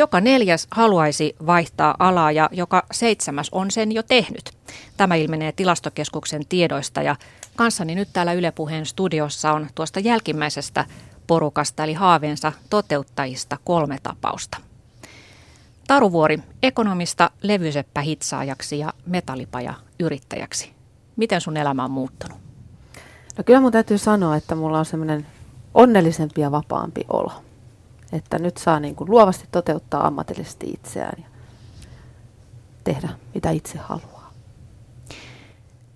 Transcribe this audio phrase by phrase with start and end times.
[0.00, 4.50] Joka neljäs haluaisi vaihtaa alaa ja joka seitsemäs on sen jo tehnyt.
[4.96, 7.16] Tämä ilmenee tilastokeskuksen tiedoista ja
[7.56, 10.84] kanssani nyt täällä Yle Puheen studiossa on tuosta jälkimmäisestä
[11.26, 14.58] porukasta eli haaveensa toteuttajista kolme tapausta.
[15.86, 20.70] Taruvuori, ekonomista levyseppä hitsaajaksi ja metallipaja yrittäjäksi.
[21.16, 22.38] Miten sun elämä on muuttunut?
[23.38, 25.26] No kyllä mun täytyy sanoa, että mulla on semmoinen
[25.74, 27.32] onnellisempi ja vapaampi olo.
[28.12, 31.28] Että nyt saa niin kuin luovasti toteuttaa ammatillisesti itseään ja
[32.84, 34.32] tehdä mitä itse haluaa.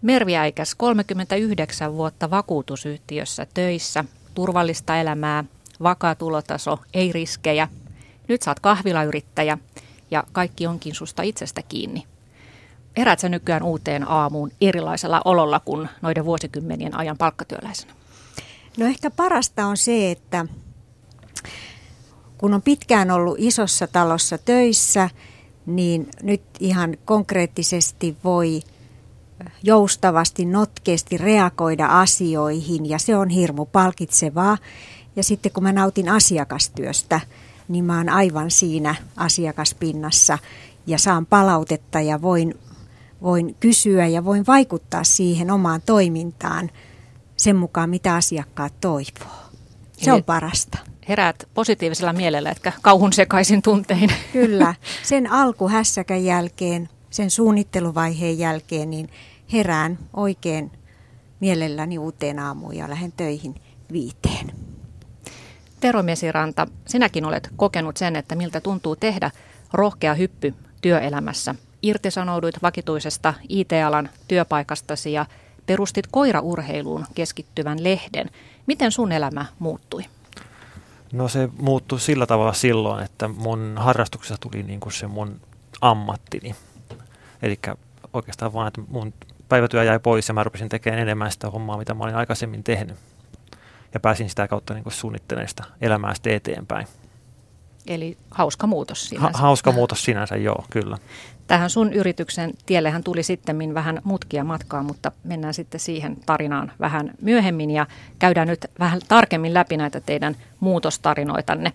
[0.03, 5.45] Mervi Äikäs, 39 vuotta vakuutusyhtiössä töissä, turvallista elämää,
[5.83, 7.69] vakaa tulotaso, ei riskejä.
[8.29, 9.59] Nyt saat kahvilayrittäjä
[10.11, 12.07] ja kaikki onkin susta itsestä kiinni.
[12.97, 17.93] Herät sä nykyään uuteen aamuun erilaisella ololla kuin noiden vuosikymmenien ajan palkkatyöläisenä?
[18.79, 20.47] No ehkä parasta on se, että
[22.45, 25.11] kun on pitkään ollut isossa talossa töissä,
[25.67, 28.63] niin nyt ihan konkreettisesti voi
[29.63, 34.59] joustavasti, notkeasti reagoida asioihin ja se on hirmu palkitsevaa.
[35.17, 37.21] Ja sitten kun mä nautin asiakastyöstä,
[37.69, 40.39] niin mä oon aivan siinä asiakaspinnassa
[40.87, 42.55] ja saan palautetta ja voin,
[43.23, 46.71] voin kysyä ja voin vaikuttaa siihen omaan toimintaan
[47.37, 49.44] sen mukaan, mitä asiakkaat toivoo.
[49.97, 50.79] Se on parasta.
[51.09, 54.11] Heräät positiivisella mielellä, etkä kauhun sekaisin tuntein.
[54.33, 54.75] Kyllä.
[55.03, 59.09] Sen alkuhässäkän jälkeen, sen suunnitteluvaiheen jälkeen, niin
[59.53, 60.71] herään oikein
[61.41, 63.55] mielelläni uuteen aamuun ja lähden töihin
[63.93, 64.53] viiteen.
[65.81, 69.31] Tero Mesiranta, sinäkin olet kokenut sen, että miltä tuntuu tehdä
[69.73, 71.55] rohkea hyppy työelämässä.
[71.83, 75.27] Irtisanouduit vakituisesta IT-alan työpaikastasi ja
[75.67, 78.31] perustit koiraurheiluun keskittyvän lehden.
[78.67, 80.05] Miten sun elämä muuttui?
[81.13, 85.41] No se muuttui sillä tavalla silloin, että mun harrastuksessa tuli niin kuin se mun
[85.81, 86.55] ammattini.
[87.43, 87.59] Eli
[88.13, 89.15] oikeastaan vaan, että mun
[89.49, 92.97] päivätyö jäi pois ja mä rupesin tekemään enemmän sitä hommaa, mitä mä olin aikaisemmin tehnyt.
[93.95, 96.87] Ja pääsin sitä kautta niin kuin suunnittelemaan sitä elämää sitten eteenpäin.
[97.87, 99.39] Eli hauska muutos sinänsä.
[99.39, 100.99] Ha- hauska muutos sinänsä, joo, kyllä.
[101.47, 107.11] Tähän sun yrityksen tiellehän tuli sitten vähän mutkia matkaa, mutta mennään sitten siihen tarinaan vähän
[107.23, 107.87] myöhemmin ja
[108.19, 111.73] käydään nyt vähän tarkemmin läpi näitä teidän muutostarinoitanne.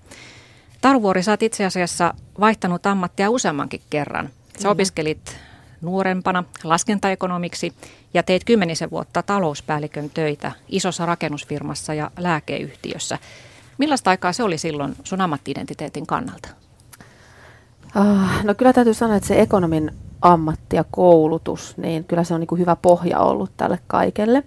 [0.81, 4.30] Taruvuori, sä oot itse asiassa vaihtanut ammattia useammankin kerran.
[4.59, 5.38] Sä opiskelit
[5.81, 7.74] nuorempana laskentaekonomiksi
[8.14, 13.18] ja teit kymmenisen vuotta talouspäällikön töitä isossa rakennusfirmassa ja lääkeyhtiössä.
[13.79, 16.50] Millaista aikaa se oli silloin sun ammattiidentiteetin kannalta?
[17.95, 19.91] Uh, no kyllä täytyy sanoa, että se ekonomin
[20.22, 24.44] ammatti ja koulutus, niin kyllä se on niin kuin hyvä pohja ollut tälle kaikelle.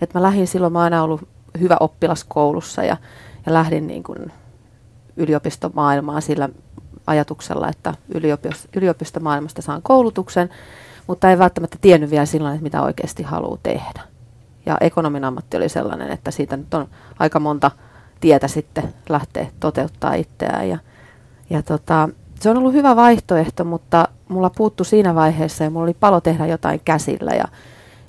[0.00, 1.28] Et mä lähdin silloin, mä aina ollut
[1.60, 2.96] hyvä oppilas koulussa ja,
[3.46, 4.32] ja lähdin niin kuin
[5.16, 6.48] yliopistomaailmaan sillä
[7.06, 10.50] ajatuksella, että yliopisto, yliopistomaailmasta saan koulutuksen,
[11.06, 14.00] mutta ei välttämättä tiennyt vielä silloin, että mitä oikeasti haluaa tehdä.
[14.66, 16.88] Ja ekonomin ammatti oli sellainen, että siitä nyt on
[17.18, 17.70] aika monta
[18.20, 20.68] tietä sitten lähteä toteuttaa itseään.
[20.68, 20.78] Ja,
[21.50, 22.08] ja tota,
[22.40, 26.46] se on ollut hyvä vaihtoehto, mutta mulla puuttu siinä vaiheessa ja mulla oli palo tehdä
[26.46, 27.44] jotain käsillä ja,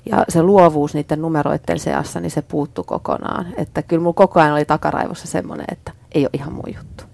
[0.06, 3.46] ja se luovuus niiden numeroiden seassa, niin se puuttu kokonaan.
[3.56, 7.04] Että kyllä mulla koko ajan oli takaraivossa semmoinen, että ei ole ihan mun juttu.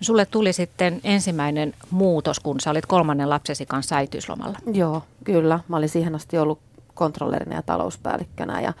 [0.00, 4.58] Sulle tuli sitten ensimmäinen muutos, kun sä olit kolmannen lapsesi kanssa äitiyslomalla.
[4.72, 5.60] Joo, kyllä.
[5.68, 6.58] Mä olin siihen asti ollut
[6.94, 8.72] kontrollerina ja talouspäällikkönä ja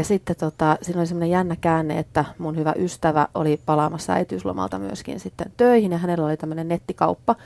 [0.00, 4.78] ja sitten tota, siinä oli semmoinen jännä käänne, että mun hyvä ystävä oli palaamassa äitiyslomalta
[4.78, 7.36] myöskin sitten töihin ja hänellä oli tämmöinen nettikauppa,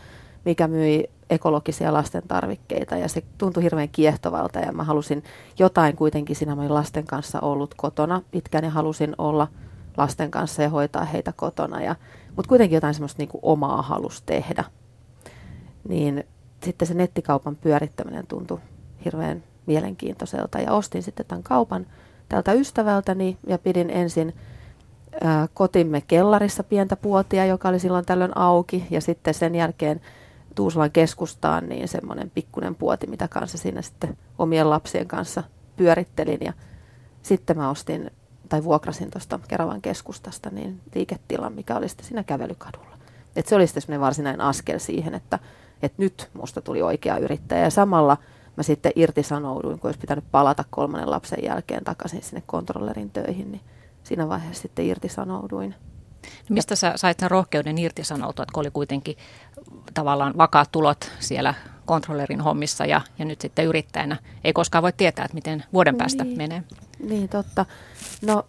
[0.44, 5.24] mikä myi ekologisia lasten tarvikkeita ja se tuntui hirveän kiehtovalta ja mä halusin
[5.58, 9.48] jotain kuitenkin siinä, mä olin lasten kanssa ollut kotona pitkään ja halusin olla
[9.96, 11.96] lasten kanssa ja hoitaa heitä kotona, ja,
[12.36, 14.64] mutta kuitenkin jotain semmoista niin omaa halus tehdä.
[15.88, 16.24] Niin
[16.64, 18.58] sitten se nettikaupan pyörittäminen tuntui
[19.04, 21.86] hirveän mielenkiintoiselta ja ostin sitten tämän kaupan
[22.28, 24.34] tältä ystävältäni ja pidin ensin
[25.54, 30.00] kotimme kellarissa pientä puotia, joka oli silloin tällöin auki ja sitten sen jälkeen
[30.54, 35.42] Tuusulan keskustaan niin semmoinen pikkunen puoti, mitä kanssa siinä sitten omien lapsien kanssa
[35.76, 36.52] pyörittelin ja
[37.22, 38.10] sitten mä ostin
[38.48, 42.98] tai vuokrasin tuosta Keravan keskustasta niin liiketilan, mikä oli sitten siinä kävelykadulla.
[43.36, 45.38] Et se oli sitten varsinainen askel siihen, että,
[45.82, 48.16] että nyt musta tuli oikea yrittäjä ja samalla–
[48.56, 53.60] mä sitten irtisanouduin, kun olisi pitänyt palata kolmannen lapsen jälkeen takaisin sinne kontrollerin töihin, niin
[54.02, 55.74] siinä vaiheessa sitten irtisanouduin.
[56.24, 59.16] No mistä sä sait sen rohkeuden irtisanoutua, kun oli kuitenkin
[59.94, 61.54] tavallaan vakaat tulot siellä
[61.84, 64.16] kontrollerin hommissa ja, ja nyt sitten yrittäjänä.
[64.44, 66.62] Ei koskaan voi tietää, että miten vuoden päästä niin, menee.
[66.98, 67.66] Niin, totta.
[68.26, 68.46] No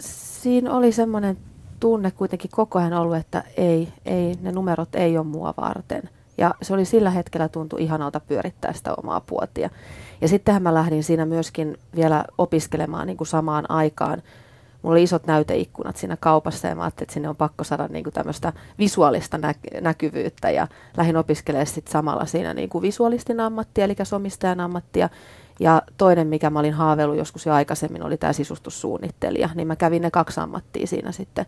[0.00, 1.36] siinä oli semmoinen
[1.80, 6.10] tunne kuitenkin koko ajan ollut, että ei, ei, ne numerot ei ole mua varten.
[6.40, 9.70] Ja se oli sillä hetkellä tuntu ihanalta pyörittää sitä omaa puotia.
[10.20, 14.22] Ja sittenhän mä lähdin siinä myöskin vielä opiskelemaan niin kuin samaan aikaan.
[14.82, 18.04] Mulla oli isot näyteikkunat siinä kaupassa ja mä ajattelin, että sinne on pakko saada niin
[18.04, 20.50] kuin tämmöistä visuaalista nä- näkyvyyttä.
[20.50, 25.08] Ja lähdin opiskelemaan sitten samalla siinä niin kuin visuaalistin ammattia, eli somistajan ammattia.
[25.60, 29.50] Ja toinen, mikä mä olin haaveillut joskus jo aikaisemmin, oli tämä sisustussuunnittelija.
[29.54, 31.46] Niin mä kävin ne kaksi ammattia siinä sitten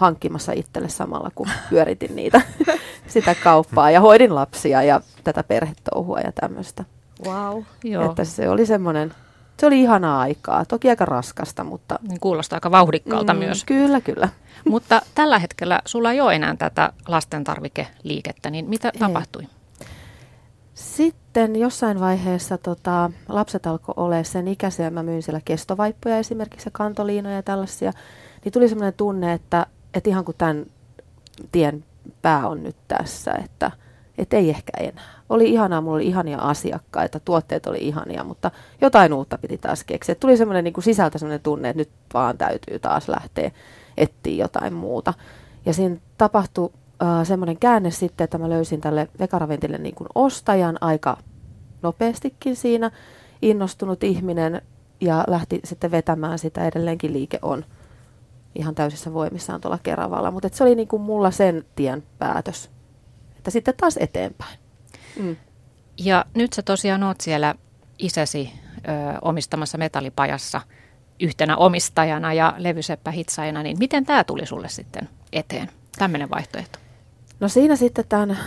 [0.00, 2.40] hankkimassa itselle samalla, kun pyöritin niitä
[3.06, 6.84] sitä kauppaa ja hoidin lapsia ja tätä perhetouhua ja tämmöistä.
[7.26, 7.62] Wow.
[7.84, 8.04] Joo.
[8.04, 9.14] Että se oli semmoinen,
[9.56, 11.98] se oli ihanaa aikaa, toki aika raskasta, mutta...
[12.08, 13.64] Niin kuulostaa aika vauhdikkaalta mm, myös.
[13.64, 14.28] Kyllä, kyllä.
[14.70, 18.98] Mutta tällä hetkellä sulla ei ole enää tätä lastentarvikeliikettä, niin mitä ei.
[18.98, 19.42] tapahtui?
[20.74, 26.70] Sitten jossain vaiheessa tota, lapset alkoi olla sen ikäisiä, mä myin siellä kestovaippoja esimerkiksi ja
[26.74, 27.92] kantoliinoja ja tällaisia,
[28.44, 30.66] niin tuli semmoinen tunne, että, että ihan kuin tämän
[31.52, 31.84] tien
[32.22, 33.70] pää on nyt tässä, että,
[34.18, 35.20] että ei ehkä enää.
[35.28, 38.50] Oli ihanaa, mulla oli ihania asiakkaita, tuotteet oli ihania, mutta
[38.80, 40.14] jotain uutta piti taas keksiä.
[40.14, 43.50] Tuli semmoinen niin sisältä semmoinen tunne, että nyt vaan täytyy taas lähteä
[43.96, 45.14] etsiä jotain muuta.
[45.66, 46.70] Ja siinä tapahtui
[47.02, 51.16] äh, semmoinen käänne sitten, että mä löysin tälle vekaraventille niin kuin ostajan aika
[51.82, 52.90] nopeastikin siinä.
[53.42, 54.62] Innostunut ihminen
[55.00, 56.64] ja lähti sitten vetämään sitä.
[56.64, 57.64] Edelleenkin liike on
[58.54, 60.30] ihan täysissä voimissaan tuolla Keravalla.
[60.30, 62.70] Mutta se oli niin kuin mulla sen tien päätös,
[63.36, 64.58] että sitten taas eteenpäin.
[65.22, 65.36] Mm.
[65.98, 67.54] Ja nyt sä tosiaan oot siellä
[67.98, 70.60] isäsi ö, omistamassa metallipajassa
[71.20, 75.68] yhtenä omistajana ja levyseppä hitsaina, niin miten tämä tuli sulle sitten eteen,
[75.98, 76.78] tämmöinen vaihtoehto?
[77.40, 78.38] No siinä sitten tämän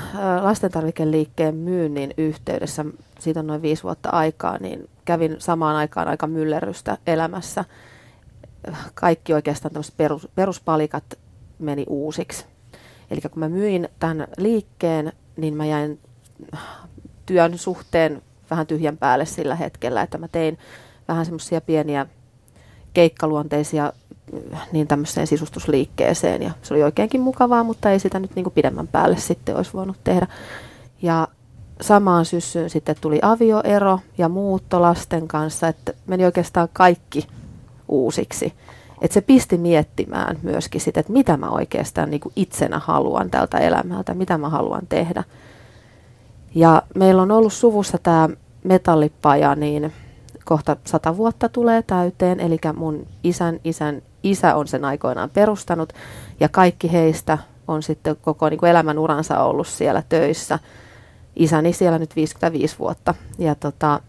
[0.42, 2.86] lastentarvikeliikkeen myynnin yhteydessä,
[3.20, 7.66] siitä on noin viisi vuotta aikaa, niin kävin samaan aikaan aika myllerrystä elämässä.
[8.94, 11.04] Kaikki oikeastaan perus, peruspalikat
[11.60, 12.46] meni uusiksi.
[13.12, 16.00] Eli kun mä myin tämän liikkeen, niin mä jäin
[17.26, 20.58] työn suhteen vähän tyhjän päälle sillä hetkellä, että mä tein
[21.08, 22.06] vähän semmoisia pieniä
[22.94, 23.94] keikkaluonteisia
[24.72, 28.88] niin tämmöiseen sisustusliikkeeseen ja se oli oikeinkin mukavaa, mutta ei sitä nyt niin kuin pidemmän
[28.88, 30.28] päälle sitten olisi voinut tehdä.
[31.02, 31.28] Ja
[31.82, 37.28] samaan syssyyn sitten tuli avioero ja muutto lasten kanssa, että meni oikeastaan kaikki
[37.88, 38.54] uusiksi.
[39.02, 43.58] Että se pisti miettimään myöskin sitä, että mitä mä oikeastaan niin kuin itsenä haluan tältä
[43.58, 45.24] elämältä, mitä mä haluan tehdä.
[46.56, 48.30] Ja meillä on ollut suvussa tämä
[48.64, 49.94] metallipaja, niin
[50.46, 55.94] kohta sata vuotta tulee täyteen, eli mun isän isän isä on sen aikoinaan perustanut,
[56.40, 57.38] ja kaikki heistä
[57.68, 60.60] on sitten koko niin kuin elämän uransa ollut siellä töissä.
[61.36, 64.00] Isäni siellä nyt 55 vuotta, ja tota,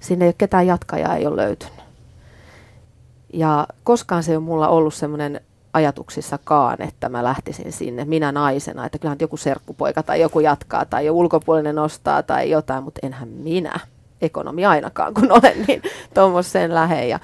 [0.00, 1.75] sinne ei ole ketään jatkajaa ei ole löytynyt.
[3.36, 5.40] Ja koskaan se ei ole mulla ollut semmoinen
[5.72, 11.06] ajatuksissakaan, että mä lähtisin sinne minä naisena, että kyllähän joku serkkupoika tai joku jatkaa tai
[11.06, 13.80] jo ulkopuolinen ostaa tai jotain, mutta enhän minä
[14.22, 15.82] ekonomi ainakaan, kun olen niin
[16.14, 17.06] tuommoiseen lähe.
[17.06, 17.20] Ja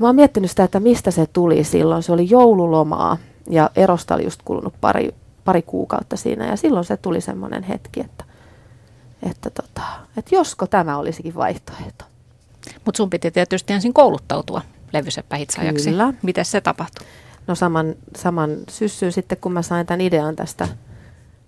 [0.00, 2.02] mä oon miettinyt sitä, että mistä se tuli silloin.
[2.02, 3.16] Se oli joululomaa
[3.48, 5.14] ja erosta oli just kulunut pari,
[5.44, 8.24] pari kuukautta siinä ja silloin se tuli semmoinen hetki, että,
[9.30, 9.82] että, tota,
[10.16, 12.09] että josko tämä olisikin vaihtoehto.
[12.84, 14.62] Mutta sun piti tietysti ensin kouluttautua
[14.92, 15.90] levyseppähitsaajaksi.
[15.90, 16.14] Kyllä.
[16.22, 17.06] Miten se tapahtui?
[17.46, 20.68] No saman, saman syssyyn sitten, kun mä sain tämän idean tästä,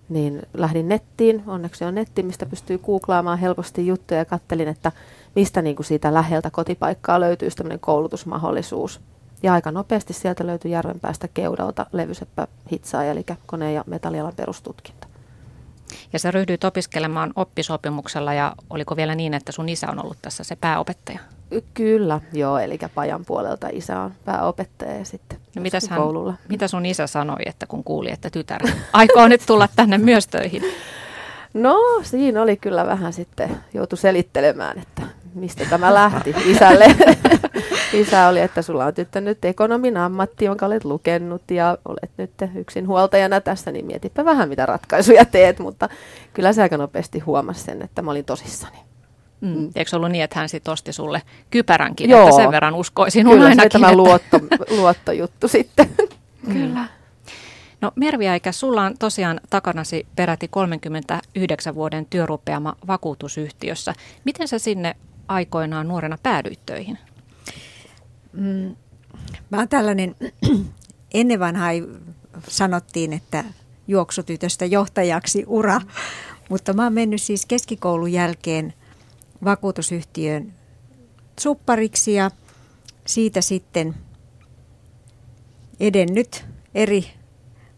[0.08, 1.42] niin lähdin nettiin.
[1.46, 4.92] Onneksi on netti, mistä pystyy googlaamaan helposti juttuja ja kattelin, että
[5.36, 9.00] mistä niin kuin siitä läheltä kotipaikkaa löytyy tämmöinen koulutusmahdollisuus.
[9.42, 15.01] Ja aika nopeasti sieltä löytyi Järvenpäästä keudalta levyseppä hitsaaja, eli kone- ja metallialan perustutkinto.
[16.12, 20.44] Ja sä ryhdyit opiskelemaan oppisopimuksella ja oliko vielä niin, että sun isä on ollut tässä
[20.44, 21.18] se pääopettaja?
[21.74, 26.34] Kyllä, joo, eli pajan puolelta isä on pääopettaja ja sitten no mitäs hän, koululla.
[26.48, 30.62] Mitä sun isä sanoi, että kun kuuli, että tytär aikoo nyt tulla tänne myös töihin?
[31.54, 35.02] No, siinä oli kyllä vähän sitten, joutu selittelemään, että
[35.34, 36.84] mistä tämä lähti isälle.
[37.92, 42.30] Isä oli, että sulla on tyttö nyt ekonomin ammatti, jonka olet lukenut ja olet nyt
[42.54, 45.88] yksin huoltajana tässä, niin mietipä vähän mitä ratkaisuja teet, mutta
[46.32, 48.76] kyllä se aika nopeasti huomasi sen, että mä olin tosissani.
[49.40, 49.70] Mm.
[49.74, 52.22] Eikö ollut niin, että hän sitten osti sulle kypäränkin, Joo.
[52.22, 53.70] että sen verran uskoisin Kyllä ainakin.
[53.70, 55.88] Kyllä tämä luotto, luottojuttu sitten.
[56.52, 56.84] Kyllä.
[57.80, 63.94] No Merviäikä, sulla on tosiaan takanasi peräti 39 vuoden työrupeama vakuutusyhtiössä.
[64.24, 64.96] Miten sä sinne
[65.28, 66.98] aikoinaan nuorena päädyit töihin?
[68.32, 68.76] Mm,
[69.50, 70.16] mä oon tällainen,
[71.14, 71.70] ennen vanhaa
[72.48, 73.44] sanottiin, että
[73.88, 75.80] juoksutytöstä johtajaksi ura,
[76.48, 78.74] mutta mä oon mennyt siis keskikoulun jälkeen
[79.44, 80.52] vakuutusyhtiön
[81.40, 82.30] suppariksi ja
[83.06, 83.94] siitä sitten
[85.80, 87.04] edennyt eri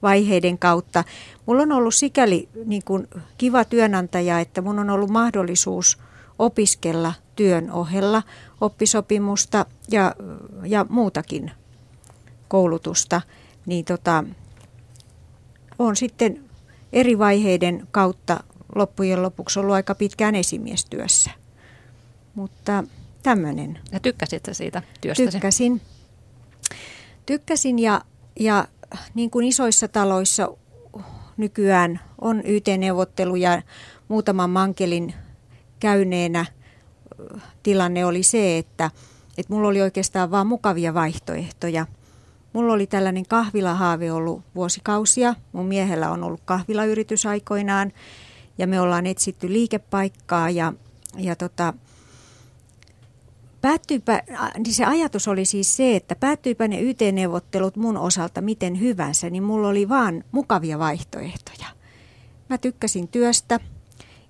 [0.02, 1.04] vaiheiden kautta.
[1.46, 3.08] Mulla on ollut sikäli niin kuin
[3.38, 5.98] kiva työnantaja, että mun on ollut mahdollisuus
[6.38, 8.22] opiskella työn ohella
[8.60, 10.14] oppisopimusta ja,
[10.64, 11.50] ja muutakin
[12.48, 13.20] koulutusta.
[13.66, 14.24] Niin tota,
[15.78, 16.44] on sitten
[16.92, 21.30] eri vaiheiden kautta loppujen lopuksi ollut aika pitkään esimiestyössä.
[22.34, 22.84] Mutta
[23.22, 23.78] tämmöinen.
[23.92, 25.30] Ja tykkäsit siitä työstä?
[25.30, 25.80] Tykkäsin.
[27.26, 28.00] Tykkäsin ja,
[28.40, 28.68] ja
[29.14, 30.48] niin kuin isoissa taloissa
[31.36, 33.62] nykyään on YT-neuvotteluja
[34.08, 35.14] muutaman mankelin
[35.80, 36.46] käyneenä
[37.62, 38.90] tilanne oli se, että,
[39.38, 41.86] että mulla oli oikeastaan vain mukavia vaihtoehtoja.
[42.52, 45.34] Mulla oli tällainen kahvilahaave ollut vuosikausia.
[45.52, 47.92] Mun miehellä on ollut kahvilayritys aikoinaan
[48.58, 50.72] ja me ollaan etsitty liikepaikkaa ja,
[51.18, 51.74] ja tota,
[53.64, 54.22] Päättyypä,
[54.58, 59.42] niin se ajatus oli siis se, että päättyypä ne YT-neuvottelut mun osalta miten hyvänsä, niin
[59.42, 61.66] mulla oli vaan mukavia vaihtoehtoja.
[62.48, 63.60] Mä tykkäsin työstä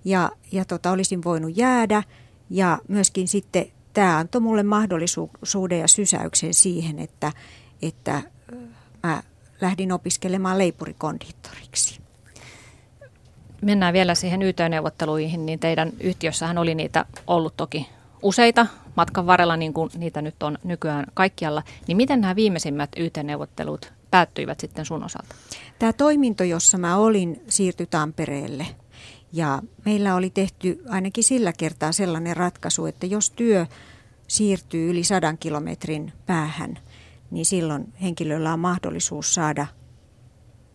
[0.04, 2.02] ja, ja tota, olisin voinut jäädä
[2.50, 7.32] ja myöskin sitten tämä antoi mulle mahdollisuuden ja sysäyksen siihen, että,
[7.82, 8.22] että
[9.02, 9.22] mä
[9.60, 12.00] lähdin opiskelemaan leipurikondittoriksi.
[13.62, 17.88] Mennään vielä siihen YT-neuvotteluihin, niin teidän yhtiössähän oli niitä ollut toki
[18.22, 21.62] useita matkan varrella, niin kuin niitä nyt on nykyään kaikkialla.
[21.88, 25.34] Niin miten nämä viimeisimmät YT-neuvottelut päättyivät sitten sun osalta?
[25.78, 28.66] Tämä toiminto, jossa mä olin, siirtyi Tampereelle.
[29.34, 33.66] Ja meillä oli tehty ainakin sillä kertaa sellainen ratkaisu, että jos työ
[34.28, 36.78] siirtyy yli sadan kilometrin päähän,
[37.30, 39.66] niin silloin henkilöllä on mahdollisuus saada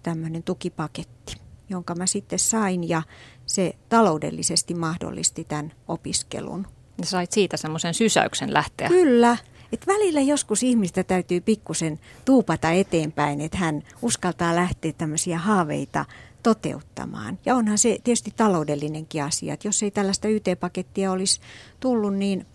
[0.04, 1.36] tämmöinen tukipaketti,
[1.70, 3.01] jonka mä sitten sain ja
[3.46, 8.88] se taloudellisesti mahdollisti tämän opiskelun ja sait siitä semmoisen sysäyksen lähteä.
[8.88, 9.38] Kyllä.
[9.72, 16.06] Et välillä joskus ihmistä täytyy pikkusen tuupata eteenpäin, että hän uskaltaa lähteä tämmöisiä haaveita
[16.43, 17.39] toteuttamaan.
[17.46, 21.41] Ja onhan se tietysti taloudellinenkin asia, että jos ei tällaista YT-pakettia olisi
[21.79, 22.46] tullut, niin,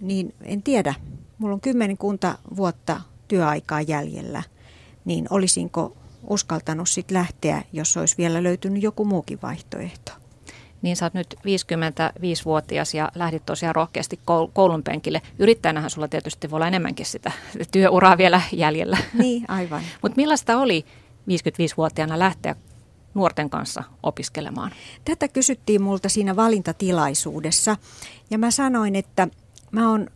[0.00, 0.94] niin en tiedä.
[1.38, 4.42] Mulla on kymmenkunta vuotta työaikaa jäljellä,
[5.04, 10.12] niin olisinko uskaltanut sitten lähteä, jos olisi vielä löytynyt joku muukin vaihtoehto
[10.82, 14.20] niin sä oot nyt 55-vuotias ja lähdit tosiaan rohkeasti
[14.52, 15.22] koulun penkille.
[15.38, 17.32] Yrittäjänähän sulla tietysti voi olla enemmänkin sitä
[17.72, 18.98] työuraa vielä jäljellä.
[19.14, 19.82] Niin, aivan.
[20.02, 20.84] Mutta millaista oli
[21.30, 22.56] 55-vuotiaana lähteä
[23.14, 24.72] nuorten kanssa opiskelemaan?
[25.04, 27.76] Tätä kysyttiin multa siinä valintatilaisuudessa
[28.30, 29.28] ja mä sanoin, että
[29.70, 30.06] mä oon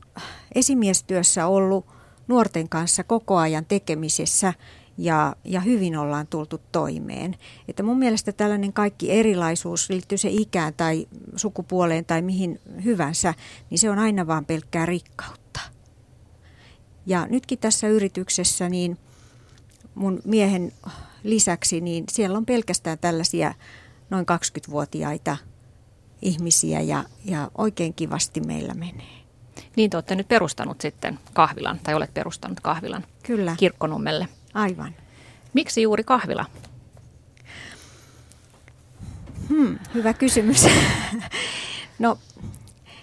[0.55, 1.87] esimiestyössä ollut
[2.29, 4.55] nuorten kanssa koko ajan tekemisessä
[4.99, 7.37] ja, ja hyvin ollaan tultu toimeen.
[7.69, 13.35] Että mun mielestä tällainen kaikki erilaisuus, liittyy se ikään tai sukupuoleen tai mihin hyvänsä,
[13.71, 15.61] niin se on aina vaan pelkkää rikkautta.
[17.07, 18.99] Ja nytkin tässä yrityksessä, niin
[19.95, 20.73] mun miehen
[21.31, 23.55] lisäksi, niin siellä on pelkästään tällaisia
[24.11, 25.37] noin 20-vuotiaita
[26.23, 29.17] ihmisiä ja, ja oikein kivasti meillä menee.
[29.77, 33.55] Niin te olette nyt perustanut sitten kahvilan, tai olet perustanut kahvilan Kyllä.
[33.59, 34.29] Kirkkonummelle.
[34.55, 34.95] Aivan.
[35.53, 36.47] Miksi juuri kahvila?
[39.49, 40.67] Hmm, hyvä kysymys.
[41.99, 42.19] no,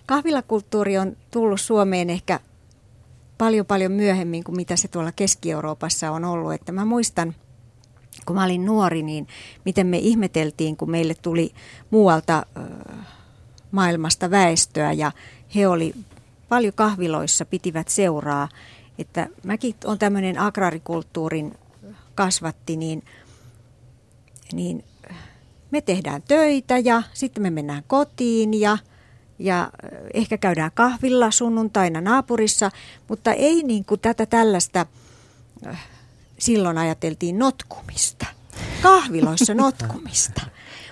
[0.06, 2.39] kahvilakulttuuri on tullut Suomeen ehkä
[3.38, 6.53] paljon paljon myöhemmin kuin mitä se tuolla Keski-Euroopassa on ollut.
[6.53, 7.36] Että mä muistan,
[8.25, 9.27] kun mä olin nuori, niin
[9.65, 11.53] miten me ihmeteltiin, kun meille tuli
[11.89, 12.46] muualta
[13.72, 15.12] maailmasta väestöä ja
[15.56, 15.94] he oli
[16.50, 18.50] paljon kahviloissa, pitivät seuraa
[19.00, 21.58] että mäkin on tämmöinen agrarikulttuurin
[22.15, 23.03] kasvatti, niin,
[24.53, 24.84] niin
[25.72, 28.77] me tehdään töitä ja sitten me mennään kotiin ja,
[29.39, 29.72] ja
[30.13, 32.72] ehkä käydään kahvilla sunnuntaina naapurissa,
[33.08, 34.86] mutta ei niin kuin tätä tällaista,
[36.44, 38.26] silloin ajateltiin notkumista,
[38.82, 40.42] kahviloissa notkumista.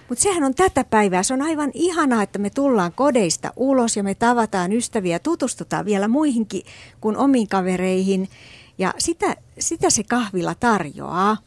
[0.10, 1.24] Mutta sehän on tätä päivää.
[1.24, 6.08] Se on aivan ihanaa, että me tullaan kodeista ulos ja me tavataan ystäviä, tutustutaan vielä
[6.08, 6.64] muihinkin
[7.02, 8.30] kuin omiin kavereihin.
[8.78, 11.38] Ja sitä, sitä se kahvila tarjoaa.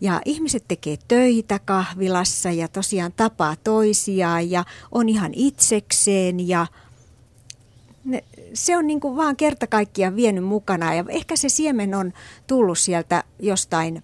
[0.00, 6.66] Ja ihmiset tekee töitä kahvilassa ja tosiaan tapaa toisiaan ja on ihan itsekseen ja
[8.04, 12.12] ne, se on niin kuin vaan kerta kaikkiaan vienyt mukana ja ehkä se siemen on
[12.46, 14.02] tullut sieltä jostain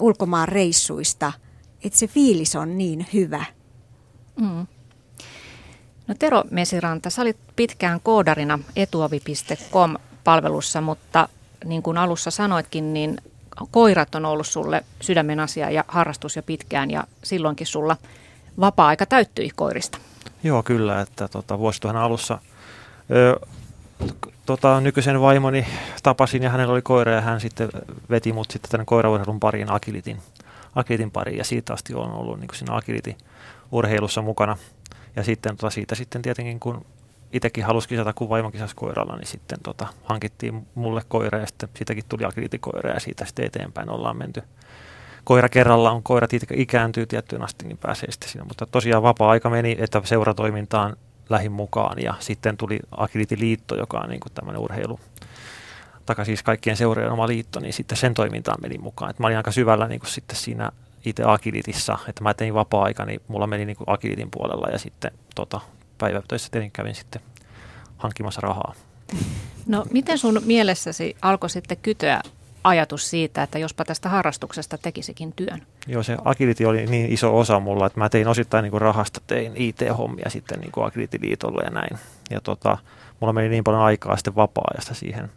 [0.00, 1.32] ulkomaan reissuista–
[1.86, 3.44] että se fiilis on niin hyvä.
[4.40, 4.66] Mm.
[6.06, 11.28] No Tero Mesiranta, sä olit pitkään koodarina etuovi.com-palvelussa, mutta
[11.64, 13.18] niin kuin alussa sanoitkin, niin
[13.70, 17.96] koirat on ollut sulle sydämen asia ja harrastus jo pitkään ja silloinkin sulla
[18.60, 19.98] vapaa-aika täyttyi koirista.
[20.42, 22.38] Joo, kyllä, että tota, vuosituhan alussa
[23.10, 23.40] ö,
[24.46, 25.66] tota, nykyisen vaimoni
[26.02, 27.68] tapasin ja hänellä oli koira ja hän sitten
[28.10, 30.18] veti mut sitten tänne koiraurheilun pariin Akilitin,
[30.74, 33.16] Akilitin pariin ja siitä asti on ollut niin siinä Akilitin
[33.72, 34.56] urheilussa mukana.
[35.16, 36.84] Ja sitten tota, siitä sitten tietenkin kun
[37.32, 41.68] itsekin halusi kisata, kun vaimo kisasi koiralla, niin sitten tota, hankittiin mulle koira ja sitten
[41.74, 44.42] siitäkin tuli agilitikoira ja siitä sitten eteenpäin ollaan menty.
[45.24, 48.44] Koira kerrallaan, koirat ikääntyy tiettyyn asti, niin pääsee sitten siinä.
[48.44, 50.96] Mutta tosiaan vapaa-aika meni, että seuratoimintaan
[51.28, 55.00] lähin mukaan ja sitten tuli Agility-liitto, joka on niin kuin tämmöinen urheilu,
[56.06, 59.10] taka siis kaikkien seurojen oma liitto, niin sitten sen toimintaan meni mukaan.
[59.10, 60.72] Et mä olin aika syvällä niin kuin sitten siinä
[61.04, 65.10] itse Agilitissa, että mä tein vapaa-aika, niin mulla meni niin kuin Agilitin puolella ja sitten
[65.34, 65.60] tota,
[65.98, 67.22] päivätöissä tietenkin kävin sitten
[67.96, 68.74] hankkimassa rahaa.
[69.66, 72.20] No miten sun mielessäsi alkoi sitten kytöä
[72.66, 75.62] ajatus siitä, että jospa tästä harrastuksesta tekisikin työn?
[75.86, 79.20] Joo, se agility oli niin iso osa mulla, että mä tein osittain niin kuin rahasta,
[79.26, 81.98] tein IT-hommia sitten niin kuin Agility-liitolle ja näin.
[82.30, 82.78] Ja tota,
[83.20, 85.30] mulla meni niin paljon aikaa sitten vapaa-ajasta siihen,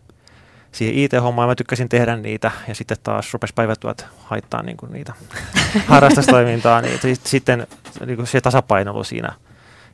[0.72, 5.14] siihen IT-hommaan mä tykkäsin tehdä niitä ja sitten taas rupesi päivätyöt haittaa niin kuin niitä
[5.88, 7.68] harrastustoimintaa, niin sitten
[8.06, 9.34] niin kuin se tasapaino siinä–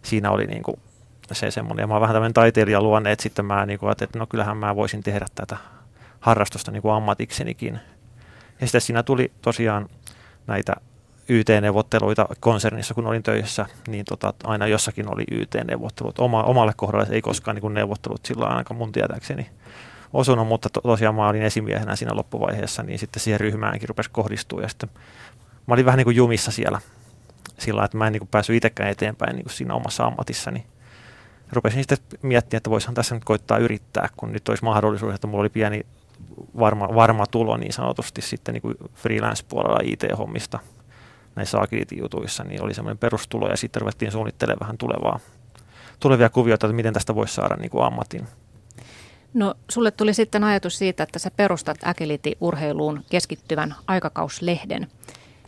[0.06, 0.80] siinä oli niin kuin
[1.32, 4.28] se semmoinen, ja mä oon vähän tämmöinen taiteilijaluonne, että sitten mä niin kuin, että no
[4.28, 5.58] kyllähän mä voisin tehdä tätä
[6.26, 7.80] harrastusta niin kuin ammatiksenikin.
[8.62, 9.90] Ja sitten siinä tuli tosiaan
[10.48, 10.76] näitä
[11.30, 16.20] YT-neuvotteluita konsernissa, kun olin töissä, niin tota, aina jossakin oli YT-neuvottelut.
[16.20, 19.50] Oma, omalle kohdalle ei koskaan niin kuin neuvottelut sillä ainakaan mun tietääkseni
[20.14, 24.62] osunut, mutta to, tosiaan mä olin esimiehenä siinä loppuvaiheessa, niin sitten siihen ryhmäänkin rupesi kohdistua.
[24.62, 24.90] Ja sitten
[25.68, 26.82] mä olin vähän niin kuin jumissa siellä
[27.58, 30.66] sillä että mä en niin kuin päässyt itsekään eteenpäin niin kuin siinä omassa ammatissani.
[31.52, 35.42] Rupesin sitten miettimään, että voisihan tässä nyt koittaa yrittää, kun nyt olisi mahdollisuus, että mulla
[35.42, 35.86] oli pieni
[36.60, 40.60] varma, varma tulo niin sanotusti sitten niin kuin freelance-puolella IT-hommista
[41.36, 45.20] näissä agility-jutuissa, niin oli semmoinen perustulo ja sitten ruvettiin suunnittelemaan vähän tulevaa,
[46.00, 48.28] tulevia kuvioita, että miten tästä voisi saada niin kuin ammatin.
[49.34, 54.88] No sulle tuli sitten ajatus siitä, että sä perustat agility-urheiluun keskittyvän aikakauslehden.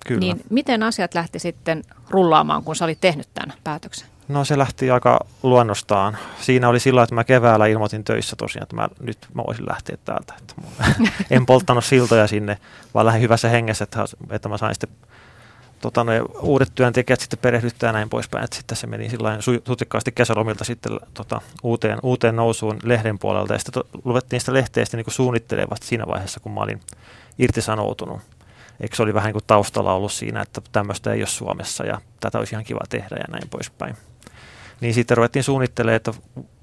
[0.08, 0.20] Kyllä.
[0.20, 4.08] Niin miten asiat lähti sitten rullaamaan, kun sä olit tehnyt tämän päätöksen?
[4.28, 6.18] No se lähti aika luonnostaan.
[6.42, 9.98] Siinä oli sillä, että mä keväällä ilmoitin töissä tosiaan, että mä, nyt mä voisin lähteä
[10.06, 10.34] täältä.
[10.38, 10.54] Että
[11.36, 12.58] en polttanut siltoja sinne,
[12.94, 14.90] vaan lähdin hyvässä hengessä, että, että mä sain sitten
[15.82, 18.44] tota, ne uudet työntekijät sitten perehdyttää ja näin poispäin.
[18.44, 19.38] Että sitten se meni sillä
[19.68, 23.54] sutikkaasti kesälomilta sitten tota, uuteen, uuteen nousuun lehden puolelta.
[23.54, 26.80] Ja sitten luvettiin sitä lehteä sitten niin suunnittelemaan siinä vaiheessa, kun mä olin
[27.40, 28.22] irtisanoutunut
[28.80, 32.02] eikö se oli vähän niin kuin taustalla ollut siinä, että tämmöistä ei ole Suomessa ja
[32.20, 33.96] tätä olisi ihan kiva tehdä ja näin poispäin.
[34.82, 36.14] Niin sitten ruvettiin suunnittelemaan, että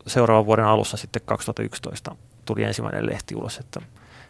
[0.07, 3.81] seuraavan vuoden alussa sitten 2011 tuli ensimmäinen lehti ulos, että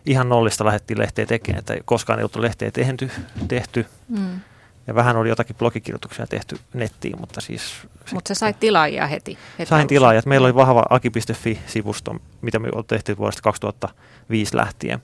[0.06, 3.10] ihan nollista lähdettiin lehteä tekemään, että koskaan ei ollut lehteä tehty,
[3.48, 3.86] tehty.
[4.08, 4.40] Mm.
[4.86, 7.74] Ja vähän oli jotakin blogikirjoituksia tehty nettiin, mutta siis...
[8.12, 9.38] Mutta se sai tilaajia heti.
[9.58, 10.22] heti sain tilaajia.
[10.26, 15.02] Meillä oli vahva aki.fi-sivusto, mitä me tehty vuodesta 2005 lähtien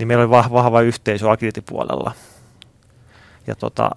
[0.00, 2.12] niin meillä oli vahva, vahva yhteisö Agility-puolella.
[3.46, 3.90] Ja tota,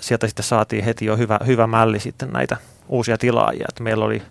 [0.00, 2.56] sieltä sitten saatiin heti jo hyvä, hyvä mälli sitten näitä
[2.88, 3.66] uusia tilaajia.
[3.68, 4.22] Et meillä oli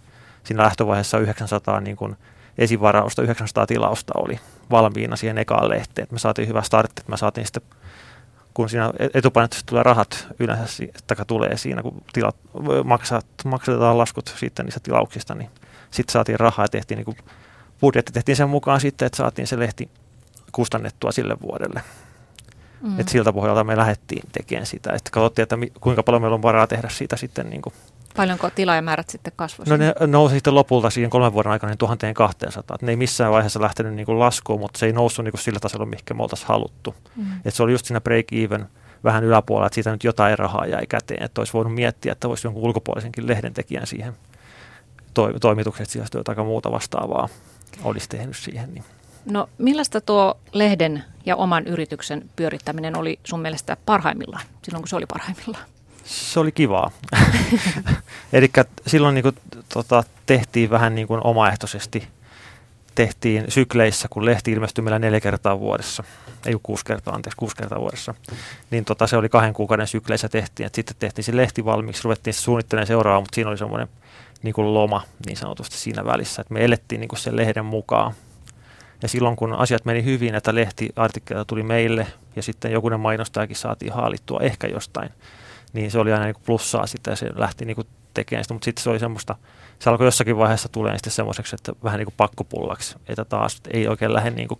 [0.43, 2.17] siinä lähtövaiheessa 900 niin kuin
[2.58, 4.39] esivarausta, 900 tilausta oli
[4.72, 6.04] valmiina siihen ekaan lehteen.
[6.04, 7.63] Et me saatiin hyvä startti, että me saatiin sitten
[8.58, 12.36] kun siinä etupainotteisesti tulee rahat yleensä, että tulee siinä, kun tilat,
[12.84, 15.50] maksat, maksetaan laskut sitten niistä tilauksista, niin
[15.91, 17.17] sitten saatiin rahaa ja tehtiin niin kuin
[17.82, 19.89] budjetti tehtiin sen mukaan sitten, että saatiin se lehti
[20.52, 21.82] kustannettua sille vuodelle.
[22.82, 23.00] Mm.
[23.00, 24.93] Et siltä pohjalta me lähdettiin tekemään sitä.
[24.93, 27.50] Et katsottiin, että mi, kuinka paljon meillä on varaa tehdä siitä sitten.
[27.50, 27.74] Niin kuin.
[28.17, 29.69] Paljonko tilaajamäärät sitten kasvoivat?
[29.69, 32.75] No ne nousi sitten lopulta siihen kolmen vuoden aikana niin 1200.
[32.75, 35.41] Et ne ei missään vaiheessa lähtenyt niin kuin laskuun, mutta se ei noussut niin kuin
[35.41, 36.95] sillä tasolla, mihinkä me oltaisiin haluttu.
[37.15, 37.25] Mm.
[37.45, 38.65] Et se oli just siinä break-even
[39.03, 41.23] vähän yläpuolella, että siitä nyt jotain rahaa jäi käteen.
[41.23, 44.13] Että olisi voinut miettiä, että olisi jonkun ulkopuolisenkin lehdentekijän siihen
[45.13, 47.30] to- toimitukset sijasta jotain muuta vastaavaa
[47.84, 48.73] olisi tehnyt siihen.
[48.73, 48.84] Niin.
[49.25, 54.95] No millaista tuo lehden ja oman yrityksen pyörittäminen oli sun mielestä parhaimmillaan, silloin kun se
[54.95, 55.65] oli parhaimmillaan?
[56.08, 56.91] Se oli kivaa.
[58.34, 58.52] Eli
[58.88, 59.36] silloin niin kuin,
[59.74, 62.08] tota, tehtiin vähän niin kuin omaehtoisesti.
[62.96, 66.04] Tehtiin sykleissä, kun lehti ilmestyi meillä neljä kertaa vuodessa.
[66.46, 68.13] Ei ole kuusi kertaa, anteeksi, kuusi kertaa vuodessa.
[68.72, 70.67] Niin tota, se oli kahden kuukauden sykleissä tehtiin.
[70.67, 73.88] Et sitten tehtiin se lehti valmiiksi, ruvettiin suunnittelemaan seuraavaa, mutta siinä oli semmoinen
[74.43, 76.41] niin kuin loma niin sanotusti siinä välissä.
[76.41, 78.13] Et me elettiin niin kuin sen lehden mukaan
[79.02, 83.93] ja silloin kun asiat meni hyvin, että lehtiartikkeleita tuli meille ja sitten jokunen mainostajakin saatiin
[83.93, 85.10] haalittua ehkä jostain,
[85.73, 88.53] niin se oli aina niin kuin plussaa sitten ja se lähti niin kuin tekemään sitä,
[88.53, 89.36] mutta sitten se oli semmoista,
[89.80, 93.88] se alkoi jossakin vaiheessa tulee sitten semmoiseksi, että vähän niin kuin pakkopullaksi, että taas ei
[93.88, 94.60] oikein lähde, niin kuin,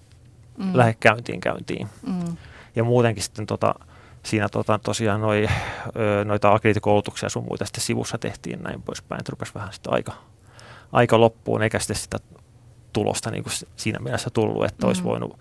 [0.58, 0.70] mm.
[0.74, 1.88] lähde käyntiin käyntiin.
[2.08, 2.38] Mm.
[2.76, 3.76] Ja muutenkin sitten tota,
[4.24, 5.48] siinä tota, tosiaan noi,
[5.96, 10.14] ö, noita agility-koulutuksia sun muita sitten sivussa tehtiin näin poispäin, että rupesi vähän sitten aika,
[10.92, 12.18] aika loppuun, eikä sitten sitä
[12.94, 15.08] tulosta niin kuin siinä mielessä tullut, että olisi mm.
[15.08, 15.40] voinut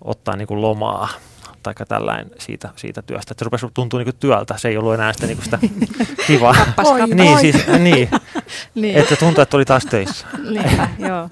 [0.00, 1.08] ottaa niin kuin lomaa
[1.62, 3.32] tai tällainen siitä, siitä työstä.
[3.32, 4.58] Että se rupesi tuntua niin työltä.
[4.58, 5.58] Se ei ollut enää sitä, niin sitä
[6.26, 6.54] kivaa.
[6.54, 7.08] Kappas, kappas.
[7.08, 8.08] Niin, siis, niin.
[8.74, 8.96] niin.
[8.96, 10.26] Että tuntuu, että oli taas töissä.
[10.50, 11.28] Niinpä, joo.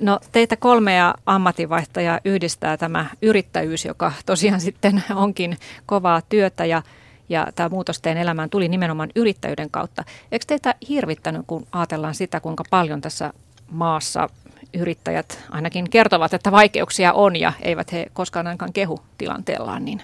[0.00, 6.82] No teitä kolmea ammatinvaihtajaa yhdistää tämä yrittäjyys, joka tosiaan sitten onkin kovaa työtä ja,
[7.28, 10.04] ja tämä muutos teidän elämään tuli nimenomaan yrittäjyyden kautta.
[10.32, 13.32] Eikö teitä hirvittänyt, kun ajatellaan sitä, kuinka paljon tässä
[13.70, 14.28] maassa
[14.76, 20.02] yrittäjät ainakin kertovat, että vaikeuksia on ja eivät he koskaan ainakaan kehu tilanteellaan, niin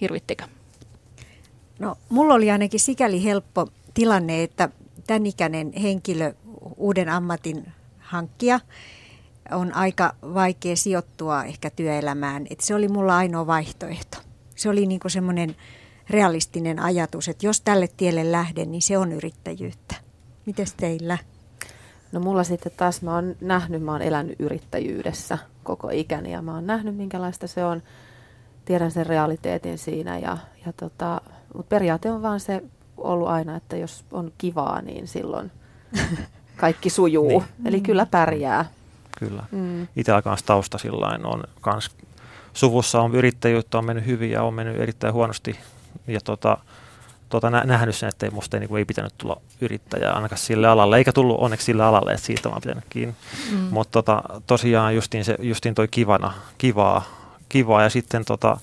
[0.00, 0.44] hirvittikö?
[1.78, 4.68] No, mulla oli ainakin sikäli helppo tilanne, että
[5.06, 6.34] tämän ikäinen henkilö,
[6.76, 8.60] uuden ammatin hankkija,
[9.50, 12.46] on aika vaikea sijoittua ehkä työelämään.
[12.50, 14.18] Et se oli mulla ainoa vaihtoehto.
[14.56, 15.56] Se oli niinku semmoinen
[16.10, 19.94] realistinen ajatus, että jos tälle tielle lähden, niin se on yrittäjyyttä.
[20.46, 21.18] Mites teillä?
[22.12, 26.54] No mulla sitten taas mä oon nähnyt, mä oon elänyt yrittäjyydessä koko ikäni ja mä
[26.54, 27.82] oon nähnyt minkälaista se on.
[28.64, 31.20] Tiedän sen realiteetin siinä ja, ja tota,
[31.54, 32.62] mutta periaate on vaan se
[32.96, 35.50] ollut aina, että jos on kivaa, niin silloin
[36.56, 37.28] kaikki sujuu.
[37.28, 37.44] niin.
[37.64, 38.64] Eli kyllä pärjää.
[39.18, 39.44] Kyllä.
[39.50, 39.86] Mm.
[39.96, 41.90] Itsellä kanssa tausta sillain on kans
[42.52, 45.58] suvussa on yrittäjyyttä, on mennyt hyvin ja on mennyt erittäin huonosti.
[46.06, 46.58] Ja tota,
[47.32, 50.38] tota, nä- nähnyt sen, että ei, musta ei, niin kuin, ei pitänyt tulla yrittäjää ainakaan
[50.38, 53.14] sille alalle, eikä tullut onneksi sille alalle, että siitä on pitänyt kiinni.
[53.50, 53.58] Mm.
[53.58, 57.04] Mutta tota, tosiaan justiin, se, justiin toi kivana, kivaa,
[57.48, 58.58] kivaa ja sitten tota,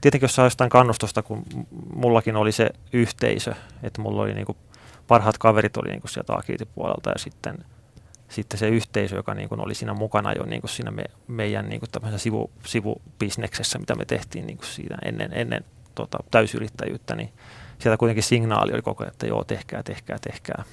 [0.00, 1.42] tietenkin jos saa jostain kannustusta, kun
[1.94, 4.58] mullakin oli se yhteisö, että mulla oli niin kuin,
[5.08, 7.58] parhaat kaverit oli niin kuin sieltä puolelta ja sitten,
[8.28, 11.68] sitten se yhteisö, joka niin kuin oli siinä mukana jo niin kuin siinä me, meidän
[11.68, 15.64] niin kuin sivu, sivubisneksessä, mitä me tehtiin niin kuin siinä ennen, ennen
[15.94, 17.32] tota, täysyrittäjyyttä, niin
[17.78, 20.64] sieltä kuitenkin signaali oli koko ajan, että joo, tehkää, tehkää, tehkää.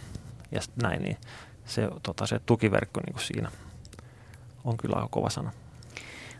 [0.52, 1.18] Ja näin, niin
[1.66, 3.52] se, tota, se tukiverkko niin kuin siinä
[4.64, 5.52] on kyllä aika kova sana.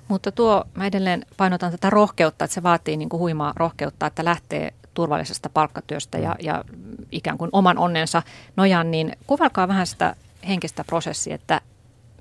[0.08, 4.26] Mutta tuo, mä edelleen painotan tätä rohkeutta, että se vaatii niin kuin huimaa rohkeutta, että
[4.26, 6.64] lähtee turvallisesta palkkatyöstä ja, ja
[7.12, 8.24] ikään kuin oman onnensa
[8.56, 10.16] nojan, niin kuvalkaa vähän sitä
[10.48, 11.62] henkistä prosessia, että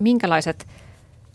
[0.01, 0.67] minkälaiset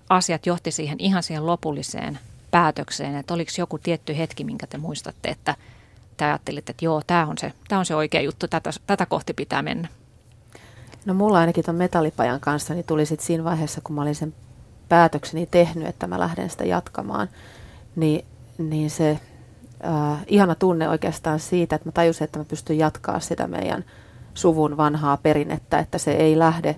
[0.10, 2.20] asiat johti siihen ihan siihen lopulliseen
[2.52, 5.56] päätökseen, että oliko joku tietty hetki, minkä te muistatte, että–
[6.18, 9.62] te ajattelitte, että joo, tämä on se, on se oikea juttu, tätä, tätä kohti pitää
[9.62, 9.88] mennä?
[11.06, 14.34] No mulla ainakin tuon metallipajan kanssa niin tuli sitten siinä vaiheessa, kun mä olin sen
[14.90, 17.30] päätökseni tehnyt, että mä lähden sitä jatkamaan,
[17.96, 18.26] niin,
[18.58, 19.20] niin se
[19.86, 23.86] äh, ihana tunne oikeastaan siitä, että mä tajusin, että mä pystyn jatkaa sitä meidän
[24.34, 26.76] suvun vanhaa perinnettä, että se ei lähde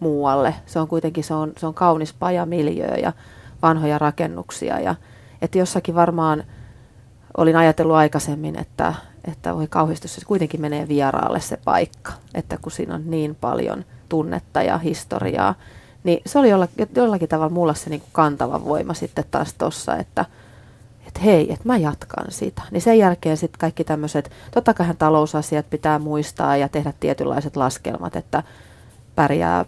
[0.00, 0.54] muualle.
[0.66, 3.12] Se on kuitenkin se on, se on kaunis pajamiljö ja
[3.62, 4.94] vanhoja rakennuksia ja
[5.42, 6.44] että jossakin varmaan–
[7.36, 12.72] olin ajatellut aikaisemmin, että, että voi kauhistus, se kuitenkin menee vieraalle se paikka, että kun
[12.72, 15.54] siinä on niin paljon tunnetta ja historiaa,
[16.04, 20.24] niin se oli jollakin, tavalla mulla se niin kuin kantava voima sitten taas tossa, että,
[21.06, 22.62] että hei, että mä jatkan sitä.
[22.70, 28.16] Niin sen jälkeen sitten kaikki tämmöiset, totta kai talousasiat pitää muistaa ja tehdä tietynlaiset laskelmat,
[28.16, 28.42] että
[29.14, 29.64] pärjää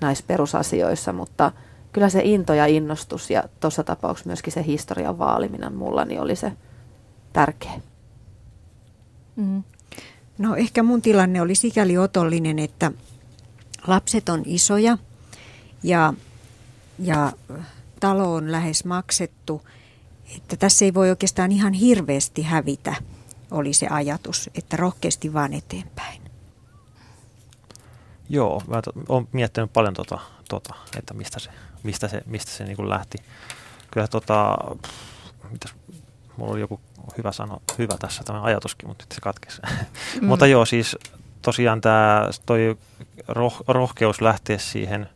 [0.00, 1.52] näissä perusasioissa, mutta–
[1.96, 6.36] kyllä se into ja innostus ja tuossa tapauksessa myöskin se historian vaaliminen mulla niin oli
[6.36, 6.52] se
[7.32, 7.80] tärkeä.
[9.36, 9.62] Mm.
[10.38, 12.92] No ehkä mun tilanne oli sikäli otollinen, että
[13.86, 14.98] lapset on isoja
[15.82, 16.14] ja,
[16.98, 17.32] ja
[18.00, 19.62] talo on lähes maksettu,
[20.36, 22.94] että tässä ei voi oikeastaan ihan hirveästi hävitä,
[23.50, 26.22] oli se ajatus, että rohkeasti vaan eteenpäin.
[28.28, 31.50] Joo, mä olen miettinyt paljon tota, tota, että mistä se
[31.86, 33.18] mistä se, mistä se niin kuin lähti.
[33.90, 34.56] Kyllä tota,
[35.50, 35.74] mitäs,
[36.36, 36.80] mulla oli joku
[37.18, 39.62] hyvä sano, hyvä tässä tämä ajatuskin, mutta nyt se katkesi.
[40.20, 40.26] Mm.
[40.26, 40.96] mutta joo, siis
[41.42, 42.76] tosiaan tämä toi
[43.28, 45.08] roh, rohkeus lähteä siihen,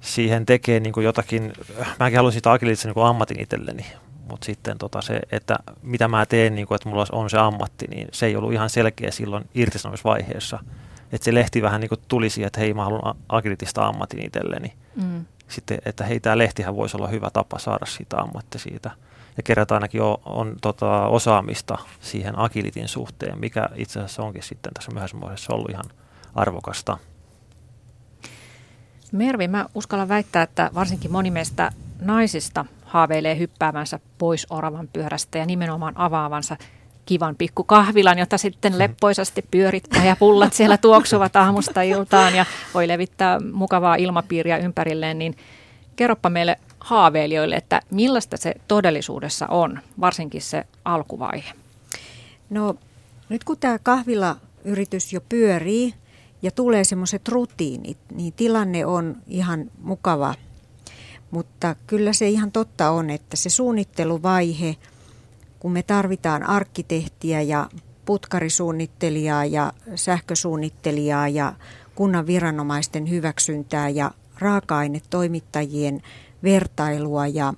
[0.00, 1.52] siihen tekee niin kuin jotakin,
[1.98, 3.86] mäkin haluaisin sitä agilitsen niin ammatin itselleni,
[4.28, 7.86] mutta sitten tota se, että mitä mä teen, niin kuin, että mulla on se ammatti,
[7.86, 10.58] niin se ei ollut ihan selkeä silloin irtisanomisvaiheessa.
[11.12, 14.72] Että se lehti vähän niin kuin tuli siihen, että hei mä haluan agilitista ammatin itselleni.
[14.96, 18.90] Mm sitten, että hei, tämä lehtihän voisi olla hyvä tapa saada siitä ammatti siitä.
[19.36, 24.74] Ja kerätä ainakin on, on tota, osaamista siihen agilitin suhteen, mikä itse asiassa onkin sitten
[24.74, 25.84] tässä myöhäisessä vaiheessa ollut ihan
[26.34, 26.98] arvokasta.
[29.12, 35.46] Mervi, mä uskallan väittää, että varsinkin moni meistä naisista haaveilee hyppäävänsä pois oravan pyörästä ja
[35.46, 36.56] nimenomaan avaavansa
[37.06, 42.88] kivan pikku kahvilan, jota sitten leppoisasti pyörittää ja pullat siellä tuoksuvat aamusta iltaan ja voi
[42.88, 45.36] levittää mukavaa ilmapiiriä ympärilleen, niin
[45.96, 51.52] kerropa meille haaveilijoille, että millaista se todellisuudessa on, varsinkin se alkuvaihe.
[52.50, 52.74] No
[53.28, 55.94] nyt kun tämä kahvilayritys jo pyörii
[56.42, 60.34] ja tulee semmoiset rutiinit, niin tilanne on ihan mukava.
[61.30, 64.76] Mutta kyllä se ihan totta on, että se suunnitteluvaihe,
[65.62, 67.68] kun me tarvitaan arkkitehtiä ja
[68.04, 71.52] putkarisuunnittelijaa ja sähkösuunnittelijaa ja
[71.94, 76.02] kunnan viranomaisten hyväksyntää ja raaka-ainetoimittajien
[76.42, 77.54] vertailua ja,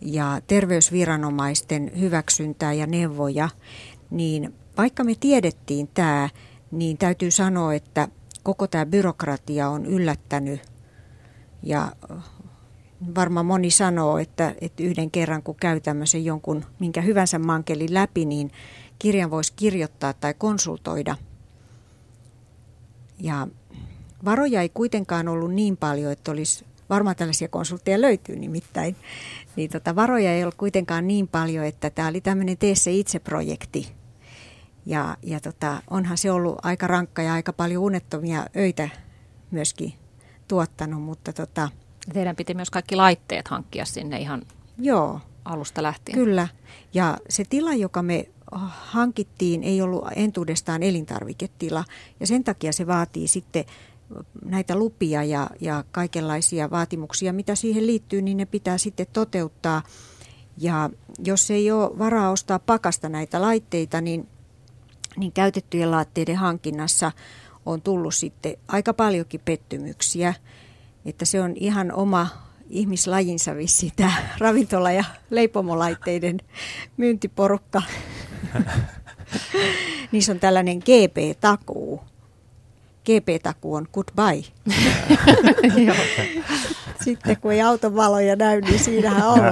[0.00, 3.48] ja terveysviranomaisten hyväksyntää ja neuvoja,
[4.10, 6.28] niin vaikka me tiedettiin tämä,
[6.70, 8.08] niin täytyy sanoa, että
[8.42, 10.60] koko tämä byrokratia on yllättänyt
[11.62, 11.92] ja
[13.14, 18.24] varmaan moni sanoo, että, että yhden kerran kun käy tämmöisen jonkun minkä hyvänsä mankelin läpi,
[18.24, 18.50] niin
[18.98, 21.16] kirjan voisi kirjoittaa tai konsultoida.
[23.18, 23.48] Ja
[24.24, 28.96] varoja ei kuitenkaan ollut niin paljon, että olisi, varmaan tällaisia konsultteja löytyy nimittäin,
[29.56, 33.92] niin tota, varoja ei ollut kuitenkaan niin paljon, että tämä oli tämmöinen tee se itse-projekti.
[34.86, 38.88] Ja, ja tota, onhan se ollut aika rankka ja aika paljon unettomia öitä
[39.50, 39.94] myöskin
[40.48, 41.68] tuottanut, mutta tota,
[42.12, 44.42] Teidän piti myös kaikki laitteet hankkia sinne ihan
[44.78, 46.18] joo, alusta lähtien.
[46.18, 46.48] Kyllä.
[46.94, 48.28] Ja se tila, joka me
[48.70, 51.84] hankittiin, ei ollut entuudestaan elintarviketila.
[52.20, 53.64] Ja sen takia se vaatii sitten
[54.44, 59.82] näitä lupia ja, ja kaikenlaisia vaatimuksia, mitä siihen liittyy, niin ne pitää sitten toteuttaa.
[60.58, 60.90] Ja
[61.24, 64.28] jos ei ole varaa ostaa pakasta näitä laitteita, niin,
[65.16, 67.12] niin käytettyjen laitteiden hankinnassa
[67.66, 70.34] on tullut sitten aika paljonkin pettymyksiä.
[71.04, 72.26] Että se on ihan oma
[72.70, 76.40] ihmislajinsa vissi tämä ravintola- ja leipomolaitteiden
[76.96, 77.82] myyntiporukka.
[80.12, 82.00] Niissä on tällainen GP-takuu.
[83.04, 84.44] GP-takuu on goodbye.
[87.04, 89.40] Sitten kun ei auton valoja näy, niin siinähän on.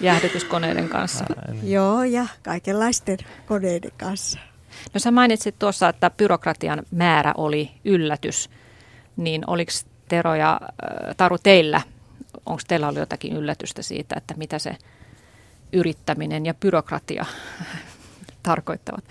[0.00, 1.24] Jäähdytyskoneiden kanssa.
[1.62, 4.38] Joo, ja kaikenlaisten koneiden kanssa.
[4.94, 8.50] No sä mainitsit tuossa, että byrokratian määrä oli yllätys.
[9.16, 9.72] Niin oliko
[10.08, 10.60] Tero ja
[11.16, 11.80] Taru teillä,
[12.46, 14.76] onko teillä ollut jotakin yllätystä siitä, että mitä se
[15.72, 17.26] yrittäminen ja byrokratia
[18.42, 19.04] tarkoittavat?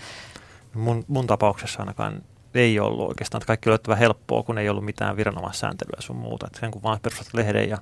[0.74, 2.22] Mun, mun tapauksessa ainakaan
[2.54, 6.46] ei ollut oikeastaan, että kaikki oli yllättävän helppoa, kun ei ollut mitään viranomaissääntelyä sun muuta.
[6.46, 7.78] Että sen kun vaan perustat lehden ja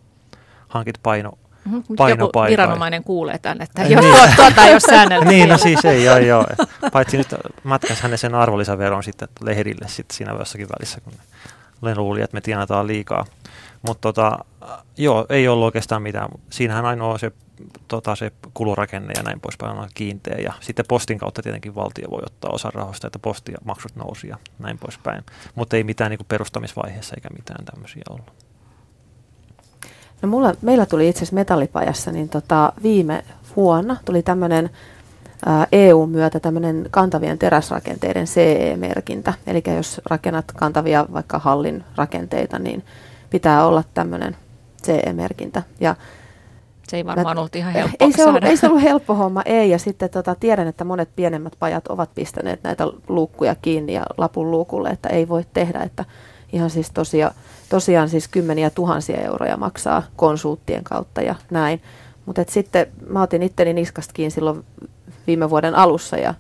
[0.68, 1.33] hankit paino,
[1.64, 2.09] Mm-hmm.
[2.09, 4.04] Joku viranomainen kuulee tänne, että jos
[4.37, 5.28] tuota ei ole säännelty.
[5.28, 6.46] niin, no siis ei, joo, joo.
[6.92, 7.28] Paitsi nyt
[7.64, 11.18] matkas hänen sen arvonlisäveron sitten lehdille sitten siinä jossakin välissä, kun ne
[11.97, 13.25] luuli, että me tienataan liikaa.
[13.87, 14.38] Mutta tota,
[14.97, 16.29] joo, ei ollut oikeastaan mitään.
[16.51, 17.33] Siinähän ainoa se,
[17.88, 20.38] tota, se kulurakenne ja näin poispäin on kiinteä.
[20.38, 24.37] Ja sitten postin kautta tietenkin valtio voi ottaa osa rahoista, että postia maksut nousi ja
[24.59, 25.25] näin poispäin.
[25.55, 28.33] Mutta ei mitään niin perustamisvaiheessa eikä mitään tämmöisiä ollut.
[30.23, 33.25] No mulla, meillä tuli itse asiassa metallipajassa, niin tota, viime
[33.57, 34.71] vuonna tuli tämmöinen
[35.72, 39.33] EU-myötä tämmöinen kantavien teräsrakenteiden CE-merkintä.
[39.46, 42.85] Eli jos rakennat kantavia vaikka hallin rakenteita, niin
[43.31, 44.37] pitää olla tämmöinen
[44.83, 45.62] CE-merkintä.
[45.81, 45.96] Ja
[46.88, 49.42] se ei varmaan mä, ollut ihan helppo ei se, ollut, ei se ollut helppo homma,
[49.44, 49.70] ei.
[49.70, 54.50] Ja sitten tota, tiedän, että monet pienemmät pajat ovat pistäneet näitä luukkuja kiinni ja lapun
[54.50, 55.81] luukulle, että ei voi tehdä.
[55.81, 56.05] Että
[56.53, 57.31] ihan siis tosia,
[57.68, 61.83] tosiaan siis kymmeniä tuhansia euroja maksaa konsulttien kautta ja näin.
[62.26, 64.64] Mutta sitten mä otin itteni niskasta kiinni silloin
[65.31, 66.35] viime vuoden alussa ja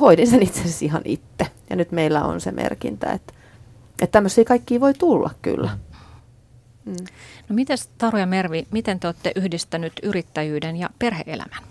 [0.00, 1.46] hoidin sen itse asiassa ihan itse.
[1.70, 3.32] Ja nyt meillä on se merkintä, että,
[4.02, 5.78] että tämmöisiä kaikkia voi tulla kyllä.
[6.84, 7.06] Mm.
[7.48, 11.62] No miten Taru ja Mervi, miten te olette yhdistänyt yrittäjyyden ja perheelämän?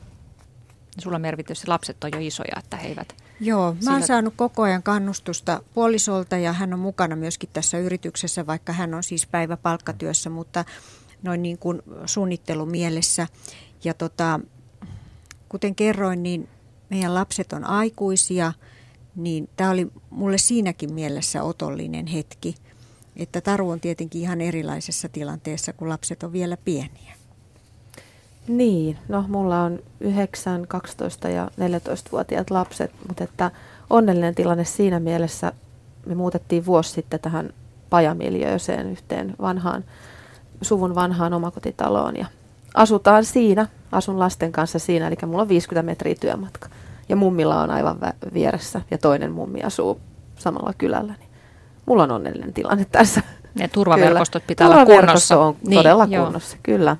[0.98, 3.16] Sulla Mervi tietysti lapset on jo isoja, että he eivät...
[3.40, 8.48] Joo, mä oon saanut koko ajan kannustusta puolisolta ja hän on mukana myöskin tässä yrityksessä,
[8.48, 10.66] vaikka hän on siis päiväpalkkatyössä, mutta
[11.24, 13.28] noin niin kuin suunnittelumielessä.
[13.84, 14.40] Ja tota,
[15.52, 16.50] kuten kerroin, niin
[16.90, 18.54] meidän lapset on aikuisia,
[19.16, 22.56] niin tämä oli mulle siinäkin mielessä otollinen hetki,
[23.16, 27.16] että Taru on tietenkin ihan erilaisessa tilanteessa, kun lapset on vielä pieniä.
[28.48, 33.52] Niin, no mulla on 9, 12 ja 14-vuotiaat lapset, mutta että
[33.90, 35.54] onnellinen tilanne siinä mielessä,
[36.06, 37.54] me muutettiin vuosi sitten tähän
[37.90, 39.84] pajamiljööseen yhteen vanhaan,
[40.62, 42.26] suvun vanhaan omakotitaloon ja
[42.74, 46.70] asutaan siinä, asun lasten kanssa siinä, eli mulla on 50 metriä työmatka.
[47.10, 47.98] Ja mummilla on aivan
[48.34, 50.00] vieressä ja toinen mummi asuu
[50.36, 51.14] samalla kylällä.
[51.20, 51.30] Niin
[51.86, 53.22] mulla on onnellinen tilanne tässä.
[53.60, 55.40] Ne turvaverkostot pitää olla kunnossa.
[55.40, 56.26] on niin, todella joo.
[56.26, 56.98] kunnossa, kyllä.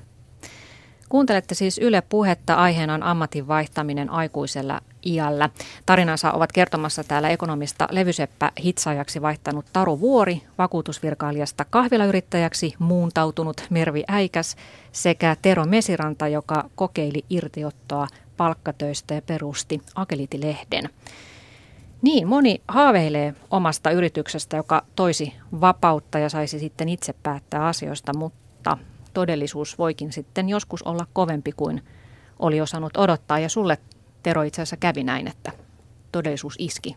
[1.08, 5.50] Kuuntelette siis Yle Puhetta, aiheena on ammatin vaihtaminen aikuisella iällä.
[5.86, 14.56] Tarinansa ovat kertomassa täällä ekonomista levyseppä hitsaajaksi vaihtanut Taru Vuori, vakuutusvirkailijasta kahvilayrittäjäksi muuntautunut Mervi Äikäs
[14.92, 20.88] sekä Tero Mesiranta, joka kokeili irtiottoa palkkatöistä ja perusti Akeliti-lehden.
[22.02, 28.78] Niin, moni haaveilee omasta yrityksestä, joka toisi vapautta ja saisi sitten itse päättää asioista, mutta
[29.14, 31.82] todellisuus voikin sitten joskus olla kovempi kuin
[32.38, 33.38] oli osannut odottaa.
[33.38, 33.78] Ja sulle,
[34.22, 35.52] Tero, itse asiassa kävi näin, että
[36.12, 36.96] todellisuus iski.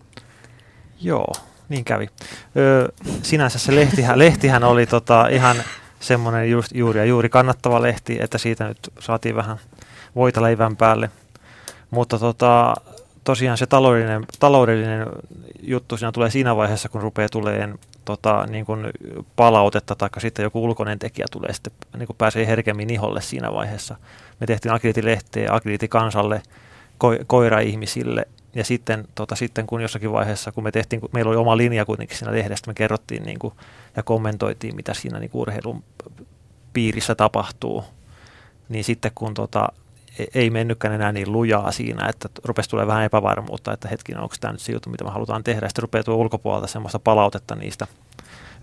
[1.02, 1.32] Joo,
[1.70, 2.10] niin kävi.
[2.58, 2.88] Öö,
[3.22, 5.56] sinänsä se lehtihän, lehtihän oli tota ihan
[6.00, 9.58] semmoinen just, juuri ja juuri kannattava lehti, että siitä nyt saatiin vähän
[10.16, 11.10] voita leivän päälle.
[11.92, 12.74] Mutta tota,
[13.24, 15.08] tosiaan se taloudellinen, taloudellinen
[15.62, 18.88] juttu siinä tulee siinä vaiheessa, kun rupeaa tulemaan tota, niin kuin
[19.36, 23.96] palautetta tai sitten joku ulkoinen tekijä tulee sitten niin kuin pääsee herkemmin iholle siinä vaiheessa.
[24.40, 26.42] Me tehtiin agiliitilehteä agiliitikansalle,
[26.98, 31.38] ko, koira-ihmisille ja sitten, tota, sitten kun jossakin vaiheessa, kun me tehtiin, kun meillä oli
[31.38, 33.54] oma linja kuitenkin siinä lehdestä, me kerrottiin niin kuin,
[33.96, 35.84] ja kommentoitiin, mitä siinä niin kuin urheilun
[36.74, 37.84] piirissä tapahtuu,
[38.70, 39.68] niin sitten kun tota,
[40.20, 44.36] e-, ei mennytkään enää niin lujaa siinä, että rupesi tulee vähän epävarmuutta, että hetkinen, onko
[44.40, 45.68] tämä nyt se juttu, mitä me halutaan tehdä.
[45.70, 47.88] Sitten rupeaa tuo ulkopuolelta semmoista palautetta niistä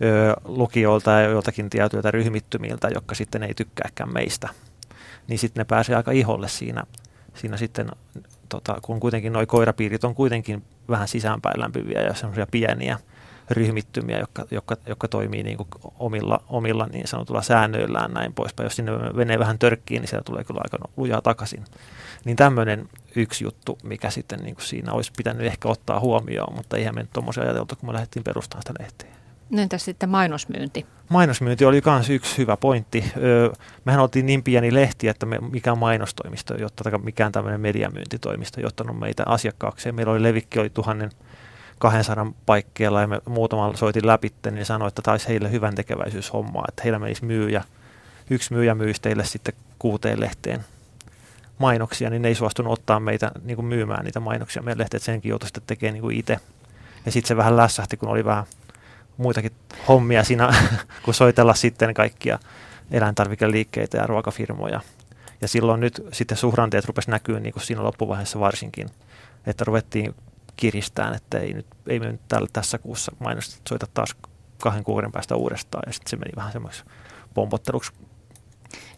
[0.03, 4.49] ö, lukijoilta ja joiltakin tietyiltä ryhmittymiltä, jotka sitten ei tykkääkään meistä.
[5.29, 6.85] Niin sitten ne pääsee aika iholle siinä,
[7.35, 7.91] siinä sitten
[8.49, 12.99] tota, kun kuitenkin nuo koirapiirit on kuitenkin vähän sisäänpäin lämpiviä ja semmoisia pieniä
[13.51, 15.69] ryhmittymiä, jotka, jotka, jotka toimii niin kuin
[15.99, 18.65] omilla, omilla niin sanotulla säännöillään näin poispäin.
[18.67, 21.65] Jos sinne menee vähän törkkiin, niin siellä tulee kyllä aika lujaa takaisin.
[22.25, 26.77] Niin tämmöinen yksi juttu, mikä sitten niin kuin siinä olisi pitänyt ehkä ottaa huomioon, mutta
[26.77, 29.22] eihän me nyt tuommoisia ajateltu, kun me lähdettiin perustamaan sitä lehteä.
[29.59, 30.87] Entäs sitten mainosmyynti?
[31.09, 33.13] Mainosmyynti oli myös yksi hyvä pointti.
[33.17, 33.51] Öö,
[33.85, 38.99] mehän oltiin niin pieni lehti, että me, mikään mainostoimisto, jotta mikään tämmöinen mediamyyntitoimisto ei ottanut
[38.99, 39.95] meitä asiakkaakseen.
[39.95, 41.11] Meillä oli levikki oli tuhannen
[41.79, 46.83] 200 paikkeilla ja me muutaman soitin läpi, niin sanoi, että taisi heille hyvän tekeväisyyshommaa, että
[46.83, 47.65] heillä menisi myyjä.
[48.31, 50.65] Yksi myyjä myisi teille sitten kuuteen lehteen
[51.59, 55.31] mainoksia, niin ne ei suostunut ottaa meitä niin kuin myymään niitä mainoksia meidän lehteet, senkin
[55.31, 56.41] joutui sitten tekemään niin itse.
[57.07, 58.45] Ja sitten se vähän lässähti, kun oli vähän
[59.23, 59.53] muitakin
[59.89, 60.55] hommia siinä,
[61.05, 62.39] kun soitella sitten kaikkia
[62.91, 64.81] eläintarvikeliikkeitä ja ruokafirmoja.
[65.41, 68.89] Ja silloin nyt sitten suhdanteet rupesi näkyä niin kuin siinä loppuvaiheessa varsinkin,
[69.47, 70.15] että ruvettiin
[70.57, 74.15] kiristään, että ei, nyt, ei me nyt täällä, tässä kuussa mainosta soita taas
[74.63, 75.83] kahden kuukauden päästä uudestaan.
[75.87, 76.85] Ja sitten se meni vähän semmoiksi
[77.35, 77.93] pompotteluksi.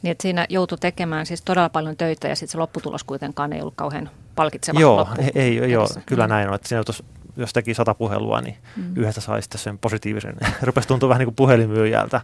[0.02, 3.60] Niin, että siinä joutui tekemään siis todella paljon töitä ja sitten se lopputulos kuitenkaan ei
[3.60, 6.30] ollut kauhean palkitseva Joo, loppu ei, ei joo, kyllä mm.
[6.30, 6.54] näin on.
[6.54, 7.04] Että siinä joutuisi
[7.36, 8.96] jos teki sata puhelua, niin mm.
[8.96, 10.36] yhdestä sai sitten sen positiivisen.
[10.62, 12.20] Rupesi tuntua vähän niin kuin puhelinmyyjältä,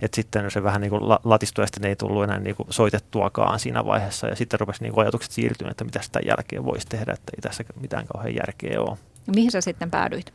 [0.00, 3.58] että sitten se vähän niin kuin latistui ja sitten ei tullut enää niin kuin soitettuakaan
[3.58, 4.26] siinä vaiheessa.
[4.26, 7.40] Ja sitten rupesi niin kuin ajatukset siirtyä, että mitä sitä jälkeen voisi tehdä, että ei
[7.40, 8.98] tässä mitään kauhean järkeä ole.
[9.26, 10.32] Ja mihin sä sitten päädyit?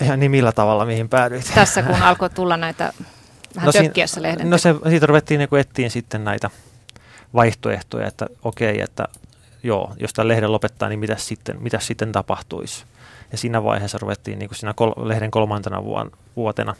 [0.00, 1.50] Ihan niin millä tavalla, mihin päädyit?
[1.54, 2.92] Tässä kun alkoi tulla näitä
[3.56, 4.50] vähän no, tökkiässä lehden.
[4.50, 6.50] No se, siitä ruvettiin niin etsiä sitten näitä
[7.34, 9.04] vaihtoehtoja, että okei, että
[9.62, 12.84] joo, jos tämä lehden lopettaa, niin mitä sitten, mitä sitten tapahtuisi?
[13.32, 15.82] Ja siinä vaiheessa ruvettiin, niin kuin siinä kol- lehden kolmantena
[16.36, 16.74] vuotena,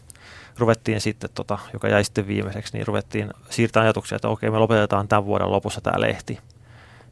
[0.59, 5.09] ruvettiin sitten, tota, joka jäi sitten viimeiseksi, niin ruvettiin siirtämään ajatuksia, että okei, me lopetetaan
[5.09, 6.39] tämän vuoden lopussa tämä lehti.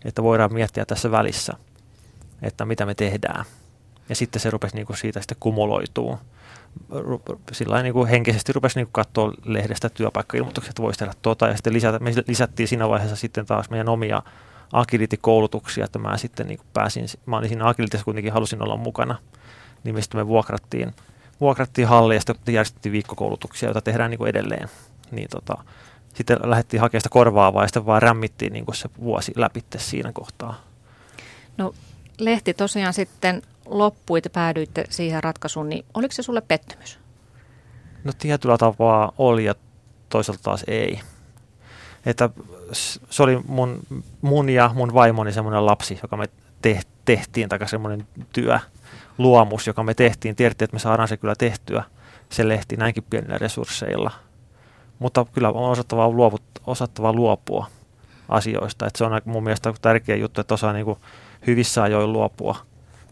[0.05, 1.53] Että voidaan miettiä tässä välissä,
[2.42, 3.44] että mitä me tehdään.
[4.09, 6.18] Ja sitten se rupesi niin kuin siitä sitten kumuloituu.
[7.53, 11.49] Sillä niin kuin henkisesti rupesi niin kuin katsoa lehdestä työpaikkailmoitukset, että voisi tehdä tuota.
[11.49, 14.22] Ja sitten lisätä, me lisättiin siinä vaiheessa sitten taas meidän omia
[14.72, 19.18] agility-koulutuksia, että mä sitten niin pääsin, mä olin siinä agilitissa kuitenkin, halusin olla mukana,
[19.85, 20.94] niin me sitten me vuokrattiin,
[21.40, 24.68] vuokrattiin halli ja sitten järjestettiin viikkokoulutuksia, joita tehdään niin edelleen.
[25.11, 25.64] Niin tota,
[26.14, 30.61] sitten lähdettiin hakemaan sitä korvaavaa ja sitten vaan rämmittiin niin se vuosi läpi siinä kohtaa.
[31.57, 31.74] No
[32.18, 36.98] lehti tosiaan sitten loppui, että päädyitte siihen ratkaisuun, niin oliko se sulle pettymys?
[38.05, 39.55] No tietyllä tapaa oli ja
[40.09, 41.00] toisaalta taas ei
[42.06, 42.30] että
[43.10, 43.80] se oli mun,
[44.22, 46.26] mun ja mun vaimoni semmoinen lapsi, joka me
[46.62, 48.58] te, tehtiin, tai semmoinen työ,
[49.18, 50.36] luomus, joka me tehtiin.
[50.36, 51.82] Tiedettiin, että me saadaan se kyllä tehtyä,
[52.28, 54.10] se lehti näinkin pienillä resursseilla.
[54.98, 57.66] Mutta kyllä on osattava, luovut, osattava luopua
[58.28, 58.86] asioista.
[58.86, 60.98] Että se on mun mielestä tärkeä juttu, että osaa niin kuin
[61.46, 62.56] hyvissä ajoin luopua.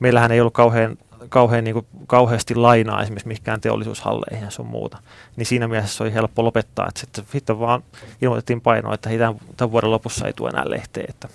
[0.01, 0.97] Meillähän ei ollut kauhean
[1.29, 4.99] kauhean, niin kuin, kauheasti lainaa esimerkiksi mikään teollisuushalleihin ja sun muuta.
[5.37, 7.83] Niin siinä mielessä se oli helppo lopettaa, että sitten, sitten vaan
[8.23, 11.29] ilmoitettiin painoa, että tämän, tämän vuoden lopussa ei tule enää lehteen, että,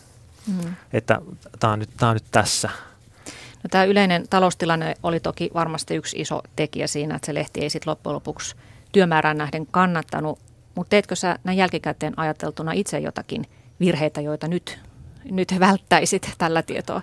[0.48, 0.74] mm.
[0.94, 1.22] että
[1.60, 2.70] tämä on, nyt, tämä on nyt tässä.
[3.64, 7.70] No, tämä yleinen taloustilanne oli toki varmasti yksi iso tekijä siinä, että se lehti ei
[7.70, 8.56] sitten loppujen lopuksi
[8.92, 10.40] työmäärään nähden kannattanut.
[10.76, 13.46] Mutta teetkö sä näin jälkikäteen ajateltuna itse jotakin
[13.80, 14.80] virheitä, joita nyt,
[15.32, 17.02] nyt välttäisit tällä tietoa?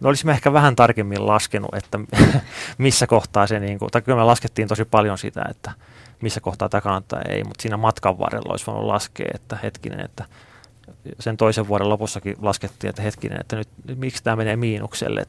[0.00, 1.98] No olisimme ehkä vähän tarkemmin laskenut, että
[2.78, 5.72] missä kohtaa se, niin kuin, tai kyllä me laskettiin tosi paljon sitä, että
[6.22, 10.24] missä kohtaa tämä kannattaa ei, mutta siinä matkan varrella olisi voinut laskea, että hetkinen, että
[11.20, 15.26] sen toisen vuoden lopussakin laskettiin, että hetkinen, että nyt, miksi tämä menee miinukselle,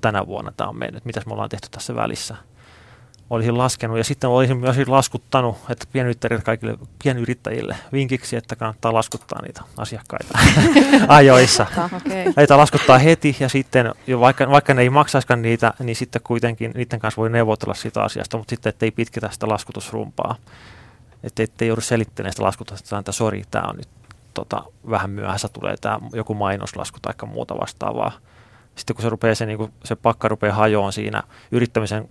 [0.00, 2.36] tänä vuonna tämä on mennyt, mitäs me ollaan tehty tässä välissä.
[3.30, 9.42] Olisin laskenut ja sitten olisin myös laskuttanut, että pienyrittäjille, kaikille pienyrittäjille vinkiksi, että kannattaa laskuttaa
[9.42, 10.38] niitä asiakkaita
[11.08, 11.66] ajoissa.
[11.84, 12.32] okay.
[12.36, 16.72] Heitä laskuttaa heti ja sitten, jo vaikka, vaikka ne ei maksaiskaan niitä, niin sitten kuitenkin
[16.74, 20.36] niiden kanssa voi neuvotella siitä asiasta, mutta sitten ettei pitkitä sitä laskutusrumpaa.
[21.22, 23.88] Että ettei joudu selittelemään sitä laskutusta, että sori, tämä on nyt
[24.34, 28.12] tota, vähän myöhässä tulee tämä joku mainoslasku tai muuta vastaavaa.
[28.74, 32.08] Sitten kun se, rupeaa se, niin kuin, se pakka rupeaa hajoon siinä yrittämisen,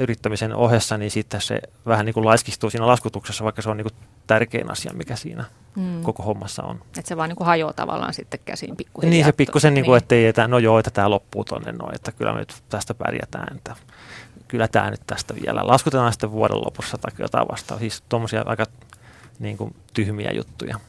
[0.00, 3.84] yrittämisen ohessa, niin sitten se vähän niin kuin laiskistuu siinä laskutuksessa, vaikka se on niin
[3.84, 5.44] kuin tärkein asia, mikä siinä
[5.76, 6.02] mm.
[6.02, 6.76] koko hommassa on.
[6.98, 9.10] Että se vaan niin kuin hajoaa tavallaan sitten käsiin pikkuhiljaa.
[9.10, 10.02] Niin se pikkusen, niin kuin, niin.
[10.02, 13.56] ettei, että no joo, että tämä loppuu tuonne noin, että kyllä me nyt tästä pärjätään.
[13.56, 13.76] Että
[14.48, 15.66] kyllä tämä nyt tästä vielä.
[15.66, 17.80] Laskutetaan sitten vuoden lopussa tai jotain vastaan.
[17.80, 18.66] Siis tuommoisia aika
[19.38, 20.80] niin kuin, tyhmiä juttuja.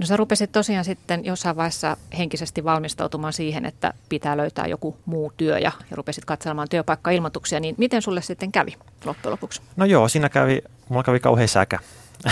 [0.00, 5.32] No sä rupesit tosiaan sitten jossain vaiheessa henkisesti valmistautumaan siihen, että pitää löytää joku muu
[5.36, 9.62] työ ja, ja rupesit katselemaan työpaikkailmoituksia, niin miten sulle sitten kävi loppujen lopuksi?
[9.76, 11.78] No joo, siinä kävi, mulla kävi kauhean säkä.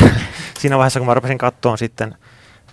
[0.61, 2.17] siinä vaiheessa, kun mä rupesin katsoa sitten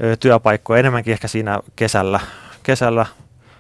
[0.04, 2.20] ö, työpaikkoja, enemmänkin ehkä siinä kesällä,
[2.64, 3.06] kesällä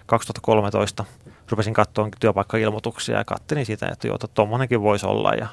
[0.06, 1.06] 2013,
[1.50, 5.48] rupesin katsoa työpaikkailmoituksia ja kattelin sitä, että joo, tuommoinenkin voisi olla ja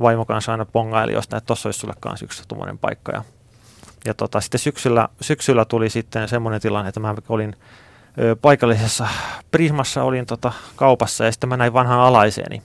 [0.00, 3.22] vaimo kanssa aina pongaili jostain, että tuossa olisi sulle kanssa yksi tuommoinen paikka ja
[4.04, 7.56] ja tota, sitten syksyllä, syksyllä tuli sitten semmoinen tilanne, että mä olin
[8.18, 9.08] ö, paikallisessa
[9.50, 12.62] Prismassa, olin tota, kaupassa ja sitten mä näin vanhan alaiseeni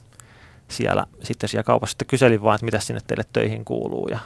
[0.68, 1.92] siellä, sitten siellä kaupassa.
[1.92, 4.20] Sitten kyselin vaan, että mitä sinne teille töihin kuuluu ja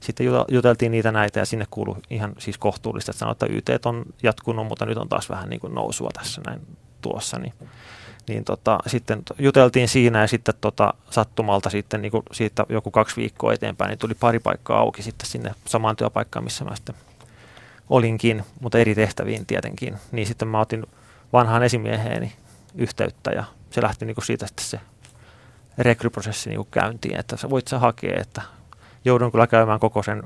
[0.00, 4.04] sitten juteltiin niitä näitä ja sinne kuului ihan siis kohtuullista, että sanoin, että YT on
[4.22, 6.60] jatkunut, mutta nyt on taas vähän niin kuin nousua tässä näin
[7.00, 7.38] tuossa.
[7.38, 7.54] Niin
[8.30, 13.16] niin tota, sitten juteltiin siinä ja sitten tota, sattumalta sitten niin kuin siitä joku kaksi
[13.16, 16.94] viikkoa eteenpäin, niin tuli pari paikkaa auki sitten sinne samaan työpaikkaan, missä mä sitten
[17.90, 19.96] olinkin, mutta eri tehtäviin tietenkin.
[20.12, 20.86] Niin sitten mä otin
[21.32, 22.32] vanhaan esimieheeni
[22.74, 24.80] yhteyttä ja se lähti niin kuin siitä sitten se
[25.78, 28.42] rekryprosessi niin kuin käyntiin, että sä voit sä hakea, että
[29.04, 30.22] joudun kyllä käymään koko sen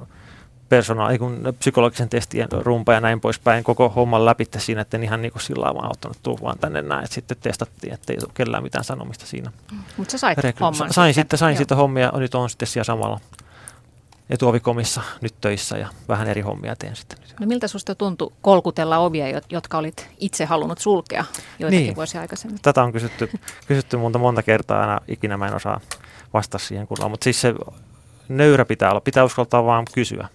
[0.74, 5.22] persona, kun psykologisen testien rumpa ja näin poispäin, koko homman läpi siinä, että en ihan
[5.22, 8.30] niin kuin sillä tavalla ottanut tuu vaan tänne näin, että sitten testattiin, että ei ole
[8.34, 9.52] kellään mitään sanomista siinä.
[9.96, 10.92] Mutta sä sait Rekry- homman.
[10.92, 13.20] Sain sitten, sain sitten hommia, nyt on sitten siellä samalla
[14.30, 17.18] etuovikomissa nyt töissä ja vähän eri hommia teen sitten.
[17.40, 21.24] No miltä susta tuntui kolkutella ovia, jotka olit itse halunnut sulkea
[21.58, 21.96] joitakin niin.
[21.96, 22.58] vuosia aikaisemmin?
[22.62, 23.30] Tätä on kysytty,
[23.66, 25.80] kysytty monta, monta kertaa aina, ikinä mä en osaa
[26.34, 27.54] vastata siihen kunnolla, mutta siis se
[28.28, 30.28] nöyrä pitää olla, pitää uskaltaa vaan kysyä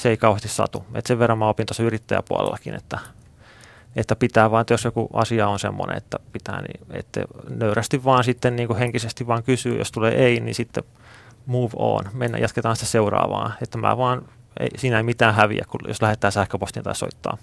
[0.00, 0.84] se ei kauheasti satu.
[0.94, 2.98] Et sen verran mä opin tuossa yrittäjäpuolellakin, että,
[3.96, 8.24] että pitää vaan, että jos joku asia on semmoinen, että pitää, niin että nöyrästi vaan
[8.24, 10.84] sitten niin kuin henkisesti vaan kysyy, jos tulee ei, niin sitten
[11.46, 13.52] move on, mennä, jatketaan sitä seuraavaa.
[13.62, 14.28] Että mä vaan,
[14.60, 17.38] ei, siinä ei mitään häviä, kun jos lähettää sähköpostin tai soittaa.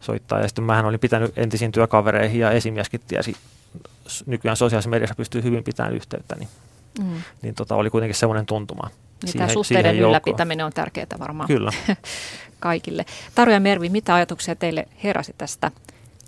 [0.00, 0.40] soittaa.
[0.40, 3.36] Ja sitten mähän olin pitänyt entisiin työkavereihin ja esimieskin tiesi,
[4.26, 6.48] nykyään sosiaalisessa mediassa pystyy hyvin pitämään yhteyttä, niin,
[6.98, 7.22] mm.
[7.42, 8.90] niin tota, oli kuitenkin semmoinen tuntuma.
[9.22, 11.70] Niin siihen, tämä suhteiden ylläpitäminen on tärkeää varmaan Kyllä.
[12.60, 13.04] kaikille.
[13.34, 15.70] Taru ja Mervi, mitä ajatuksia teille heräsi tästä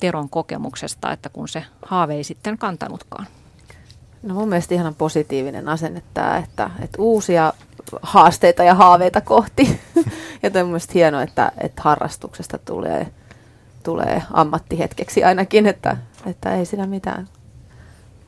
[0.01, 3.27] Teron kokemuksesta, että kun se haave ei sitten kantanutkaan?
[4.23, 7.53] No mun mielestä ihan positiivinen asenne tämä, että, että uusia
[8.03, 9.81] haasteita ja haaveita kohti.
[10.43, 13.07] ja on mun hienoa, että, että harrastuksesta tulee,
[13.83, 17.29] tulee ammattihetkeksi ainakin, että, että ei siinä mitään.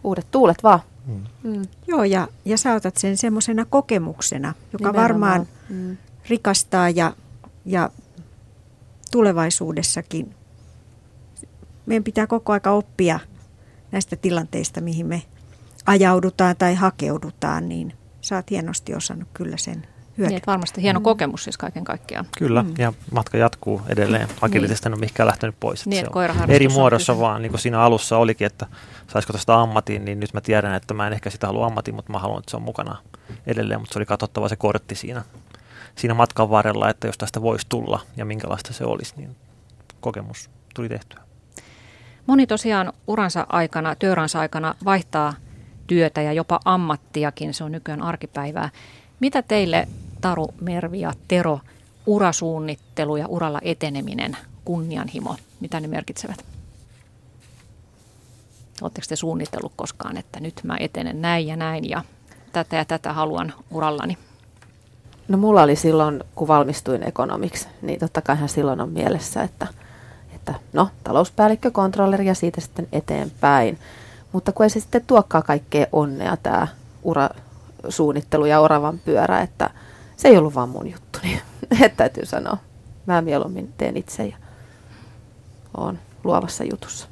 [0.05, 0.81] Uudet tuulet vaan.
[1.09, 1.25] Mm.
[1.43, 1.63] Mm.
[1.87, 5.03] Joo, ja, ja sä otat sen semmoisena kokemuksena, joka Nimenomaan.
[5.03, 5.97] varmaan mm.
[6.29, 7.17] rikastaa ja,
[7.65, 7.91] ja
[9.11, 10.35] tulevaisuudessakin.
[11.87, 13.21] Meidän pitää koko aika oppia
[13.93, 15.23] näistä tilanteista, mihin me
[15.87, 19.87] ajaudutaan tai hakeudutaan, niin sä oot hienosti osannut kyllä sen
[20.19, 20.39] hyödyntää.
[20.39, 21.05] Niin, varmasti hieno mm.
[21.05, 22.27] kokemus siis kaiken kaikkiaan.
[22.39, 22.75] Kyllä, mm.
[22.79, 24.29] ja matka jatkuu edelleen.
[24.41, 24.95] Agilitista niin.
[24.95, 25.87] on mihinkään lähtenyt pois.
[25.87, 26.11] Niin, se
[26.41, 28.67] on eri muodossa vaan, niin kuin siinä alussa olikin, että
[29.13, 32.13] saisiko tästä ammatin, niin nyt mä tiedän, että mä en ehkä sitä halua ammatin, mutta
[32.13, 32.97] mä haluan, että se on mukana
[33.47, 35.23] edelleen, mutta se oli katsottava se kortti siinä,
[35.97, 39.37] siinä matkan varrella, että jos tästä voisi tulla ja minkälaista se olisi, niin
[40.01, 41.21] kokemus tuli tehtyä.
[42.27, 45.35] Moni tosiaan uransa aikana, työuransa aikana vaihtaa
[45.87, 48.71] työtä ja jopa ammattiakin, se on nykyään arkipäivää.
[49.21, 49.89] Mitä teille
[50.21, 51.61] Taru, Mervi ja Tero
[52.07, 56.45] urasuunnittelu ja uralla eteneminen, kunnianhimo, mitä ne merkitsevät?
[58.83, 62.03] Oletteko te suunnitellut koskaan, että nyt mä etenen näin ja näin ja
[62.53, 64.19] tätä ja tätä haluan urallani?
[65.29, 69.67] No mulla oli silloin, kun valmistuin ekonomiksi, niin totta kai silloin on mielessä, että,
[70.35, 73.79] että no, talouspäällikkö, kontrolleri ja siitä sitten eteenpäin.
[74.33, 76.67] Mutta kun ei se sitten tuokkaa kaikkea onnea tämä
[77.03, 79.71] urasuunnittelu ja oravan pyörä, että
[80.19, 81.41] se ei ollut vaan mun juttu, niin
[81.85, 82.57] että täytyy sanoa.
[83.07, 84.37] Mä mieluummin teen itse ja
[85.77, 87.09] oon luovassa jutussa.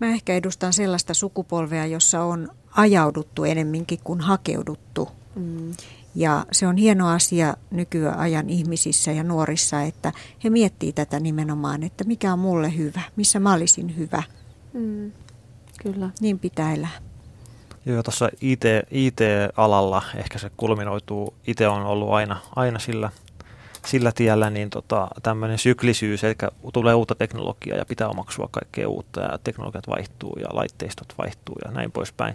[0.00, 5.08] Mä ehkä edustan sellaista sukupolvea, jossa on ajauduttu enemminkin kuin hakeuduttu.
[5.34, 5.72] Mm.
[6.14, 10.12] Ja se on hieno asia nykyajan ihmisissä ja nuorissa, että
[10.44, 14.22] he miettii tätä nimenomaan, että mikä on mulle hyvä, missä mä olisin hyvä.
[14.72, 15.12] Mm.
[15.82, 16.10] Kyllä.
[16.20, 17.07] Niin pitää elää.
[17.86, 23.10] Joo, tuossa IT, IT-alalla ehkä se kulminoituu, itse on ollut aina, aina sillä,
[23.86, 26.34] sillä tiellä, niin tota, tämmöinen syklisyys, eli
[26.72, 31.70] tulee uutta teknologiaa ja pitää omaksua kaikkea uutta ja teknologiat vaihtuu ja laitteistot vaihtuu ja
[31.70, 32.34] näin poispäin,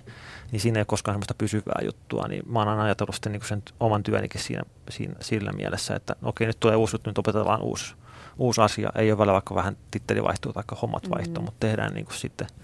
[0.52, 3.46] niin siinä ei ole koskaan semmoista pysyvää juttua, niin mä oon aina ajatellut sitten niin
[3.46, 7.18] sen oman työnikin siinä, siinä, sillä mielessä, että no okei, nyt tulee uusi juttu, nyt
[7.18, 7.96] opetellaan uusi,
[8.38, 11.46] uusi asia, ei ole välillä vaikka vähän titteli vaihtuu tai hommat vaihtuu, mm-hmm.
[11.46, 12.48] mutta tehdään niin kuin sitten–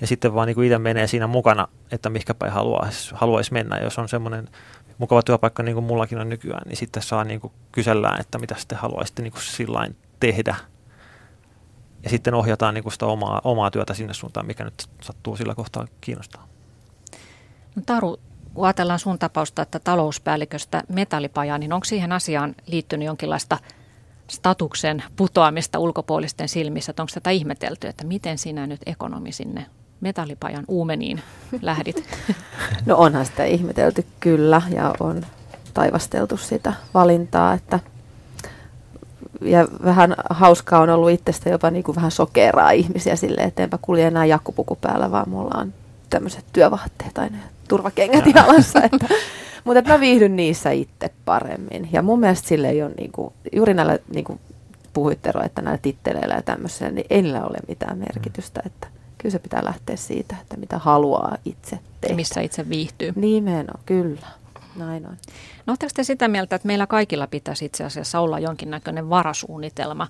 [0.00, 3.78] ja sitten vaan niin kuin itse menee siinä mukana, että mihinkä päin haluaisi, haluaisi mennä.
[3.78, 4.48] Jos on semmoinen
[4.98, 8.54] mukava työpaikka, niin kuin mullakin on nykyään, niin sitten saa niin kuin kysellään, että mitä
[8.58, 10.56] sitten haluaisitte niin kuin tehdä.
[12.02, 15.54] Ja sitten ohjataan niin kuin sitä omaa, omaa työtä sinne suuntaan, mikä nyt sattuu sillä
[15.54, 16.48] kohtaa kiinnostaa.
[17.76, 18.16] No Taru,
[18.54, 23.58] kun ajatellaan sun tapausta, että talouspäälliköstä metallipajaa, niin onko siihen asiaan liittynyt jonkinlaista
[24.30, 26.90] statuksen putoamista ulkopuolisten silmissä?
[26.90, 29.66] Että onko tätä ihmetelty, että miten sinä nyt ekonomi sinne
[30.00, 31.20] metallipajan uumeniin
[31.62, 32.04] lähdit?
[32.86, 35.22] No onhan sitä ihmetelty kyllä ja on
[35.74, 37.80] taivasteltu sitä valintaa, että
[39.40, 43.78] ja vähän hauskaa on ollut itsestä jopa niin kuin vähän sokeraa ihmisiä silleen, että enpä
[43.82, 45.74] kulje enää jakkupuku päällä, vaan mulla on
[46.10, 47.38] tämmöiset työvaatteet aina
[47.68, 48.82] turvakengät jalassa.
[48.82, 49.06] Että,
[49.64, 51.88] mutta että mä viihdyn niissä itse paremmin.
[51.92, 54.40] Ja mun mielestä sille ei ole niin kuin, juuri näillä niin kuin
[54.92, 58.62] puhuit Tero, että näillä titteleillä ja tämmöisellä, niin ei niillä ole mitään merkitystä.
[58.66, 58.86] Että
[59.24, 62.16] kyllä se pitää lähteä siitä, että mitä haluaa itse tehdä.
[62.16, 63.12] Missä itse viihtyy.
[63.16, 64.26] Nimenomaan, kyllä.
[64.76, 65.16] Näin on.
[65.66, 70.08] No oletteko te sitä mieltä, että meillä kaikilla pitäisi itse asiassa olla jonkinnäköinen varasuunnitelma?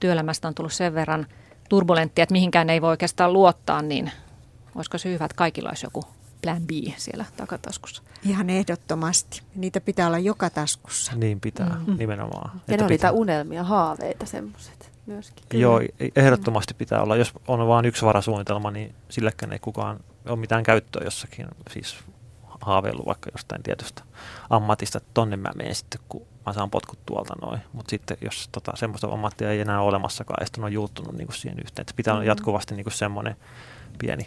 [0.00, 1.26] Työelämästä on tullut sen verran
[1.68, 4.10] turbulenttia, että mihinkään ei voi oikeastaan luottaa, niin
[4.74, 6.04] olisiko se hyvä, että kaikilla olisi joku
[6.42, 8.02] plan B siellä takataskussa?
[8.24, 9.42] Ihan ehdottomasti.
[9.54, 11.12] Niitä pitää olla joka taskussa.
[11.16, 11.96] Niin pitää, mm.
[11.98, 12.50] nimenomaan.
[12.54, 12.88] Ja ne on pitää.
[12.88, 15.44] niitä unelmia, haaveita semmoiset myöskin.
[15.48, 15.62] Kyllä.
[15.62, 15.80] Joo,
[16.16, 17.16] ehdottomasti pitää olla.
[17.16, 21.46] Jos on vain yksi varasuunnitelma, niin sillekään ei kukaan ole mitään käyttöä jossakin.
[21.70, 21.96] Siis
[22.60, 24.02] haaveillut vaikka jostain tietystä
[24.50, 27.60] ammatista, että tonne mä menen sitten, kun mä saan potkut tuolta noin.
[27.72, 31.26] Mutta sitten jos tota, semmoista ammattia ei enää ole olemassakaan, ja sitten on juuttunut niin
[31.26, 31.82] kuin siihen yhteen.
[31.82, 32.28] Että pitää olla mm-hmm.
[32.28, 33.36] jatkuvasti niin kuin semmoinen
[33.98, 34.26] pieni,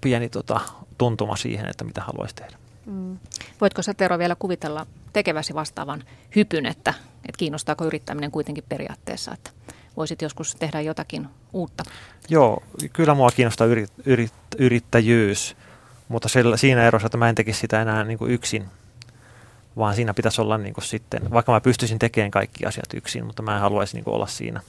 [0.00, 0.60] pieni tota,
[0.98, 2.56] tuntuma siihen, että mitä haluaisi tehdä.
[2.90, 3.18] Mm.
[3.60, 6.04] Voitko sä Tero vielä kuvitella tekeväsi vastaavan
[6.36, 9.50] hypyn, että, että kiinnostaako yrittäminen kuitenkin periaatteessa, että
[9.96, 11.84] voisit joskus tehdä jotakin uutta?
[12.28, 12.62] Joo,
[12.92, 15.56] kyllä mua kiinnostaa yrit, yrit, yrittäjyys,
[16.08, 18.68] mutta sillä, siinä erossa, että mä en tekisi sitä enää niin kuin yksin,
[19.76, 23.42] vaan siinä pitäisi olla niin kuin sitten, vaikka mä pystyisin tekemään kaikki asiat yksin, mutta
[23.42, 24.60] mä en haluaisi niin kuin olla siinä,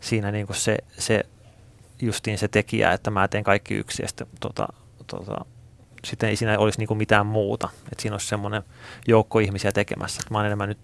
[0.00, 1.24] siinä niin kuin se, se
[2.02, 4.68] justiin se tekijä, että mä teen kaikki yksin ja sitten tota,
[5.06, 5.44] tota,
[6.06, 7.68] sitten ei siinä olisi niin kuin mitään muuta.
[7.92, 8.62] Että siinä olisi semmoinen
[9.08, 10.20] joukko ihmisiä tekemässä.
[10.20, 10.78] Että mä olen enemmän nyt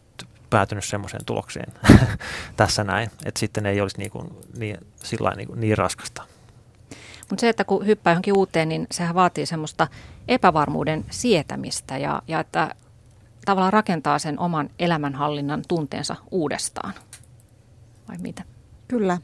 [0.51, 1.73] päätynyt semmoiseen tulokseen
[2.57, 6.23] tässä näin, että sitten ei olisi niin, kuin, niin, sillä niin, kuin, niin raskasta.
[7.31, 9.89] Mutta se, että kun hyppää johonkin uuteen, niin sehän vaatii semmoista
[10.29, 12.75] epävarmuuden sietämistä ja, ja että
[13.45, 16.95] tavallaan rakentaa sen oman elämänhallinnan tunteensa uudestaan.
[18.09, 18.45] Vai mitä?
[18.89, 19.19] Kyllä.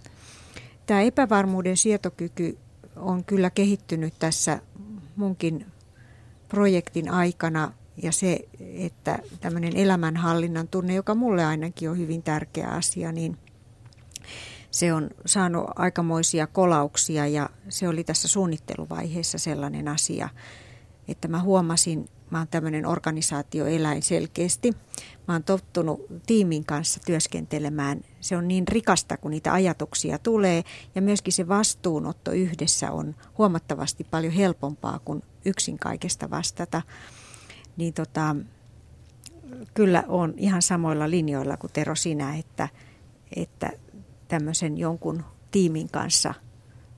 [0.86, 2.58] Tämä epävarmuuden sietokyky
[2.96, 4.58] on kyllä kehittynyt tässä
[5.16, 5.66] munkin
[6.48, 7.72] projektin aikana
[8.02, 13.38] ja se, että tämmöinen elämänhallinnan tunne, joka mulle ainakin on hyvin tärkeä asia, niin
[14.70, 20.28] se on saanut aikamoisia kolauksia ja se oli tässä suunnitteluvaiheessa sellainen asia,
[21.08, 24.72] että mä huomasin, mä oon tämmöinen organisaatioeläin selkeästi,
[25.28, 28.00] mä oon tottunut tiimin kanssa työskentelemään.
[28.20, 30.62] Se on niin rikasta, kun niitä ajatuksia tulee
[30.94, 36.82] ja myöskin se vastuunotto yhdessä on huomattavasti paljon helpompaa kuin yksin kaikesta vastata.
[37.76, 38.36] Niin tota,
[39.74, 42.68] kyllä on ihan samoilla linjoilla kuin Tero sinä, että,
[43.36, 43.70] että
[44.28, 46.34] tämmöisen jonkun tiimin kanssa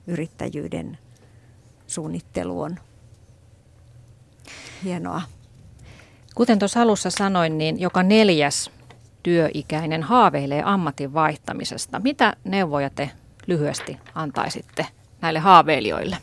[0.07, 0.97] yrittäjyyden
[1.87, 2.79] suunnittelu on
[4.83, 5.21] hienoa.
[6.35, 8.71] Kuten tuossa alussa sanoin, niin joka neljäs
[9.23, 11.99] työikäinen haaveilee ammatin vaihtamisesta.
[11.99, 13.11] Mitä neuvoja te
[13.47, 14.85] lyhyesti antaisitte
[15.21, 16.17] näille haaveilijoille?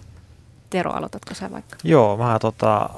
[0.71, 1.77] Tero, aloitatko sä vaikka?
[1.85, 2.91] Joo, mä, tota,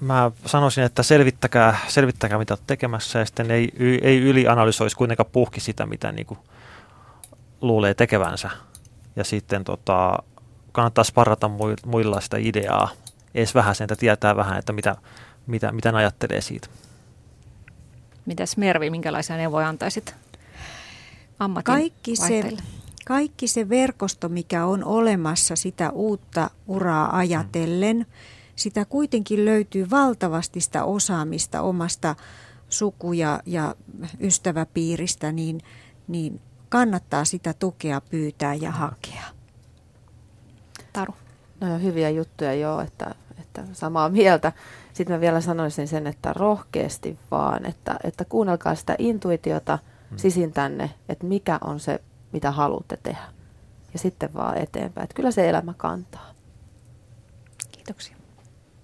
[0.00, 3.72] mä sanoisin, että selvittäkää, selvittäkää mitä olet tekemässä ja sitten ei,
[4.02, 6.38] ei ylianalysoisi kuitenkaan puhki sitä, mitä niin kuin
[7.60, 8.50] luulee tekevänsä.
[9.16, 10.18] Ja sitten tota,
[10.72, 11.50] kannattaa sparrata
[11.86, 12.88] muilla sitä ideaa,
[13.34, 14.96] edes vähän sen, että tietää vähän, että mitä,
[15.46, 16.68] mitä, mitä ne ajattelee siitä.
[18.26, 20.14] Mitäs Mervi, minkälaisia neuvoja antaisit
[21.38, 22.52] ammatin kaikki se,
[23.06, 28.06] kaikki se verkosto, mikä on olemassa sitä uutta uraa ajatellen,
[28.56, 32.16] sitä kuitenkin löytyy valtavasti sitä osaamista omasta
[32.68, 33.74] suku- ja, ja
[34.20, 35.60] ystäväpiiristä, niin,
[36.08, 39.24] niin kannattaa sitä tukea pyytää ja hakea.
[40.92, 41.14] Taru.
[41.60, 44.52] No hyviä juttuja joo, että, että samaa mieltä.
[44.92, 49.78] Sitten mä vielä sanoisin sen, että rohkeasti vaan, että, että kuunnelkaa sitä intuitiota
[50.10, 50.18] hmm.
[50.18, 52.00] sisintänne, että mikä on se,
[52.36, 53.32] mitä haluatte tehdä.
[53.92, 55.04] Ja sitten vaan eteenpäin.
[55.04, 56.30] Että kyllä se elämä kantaa.
[57.72, 58.15] Kiitoksia.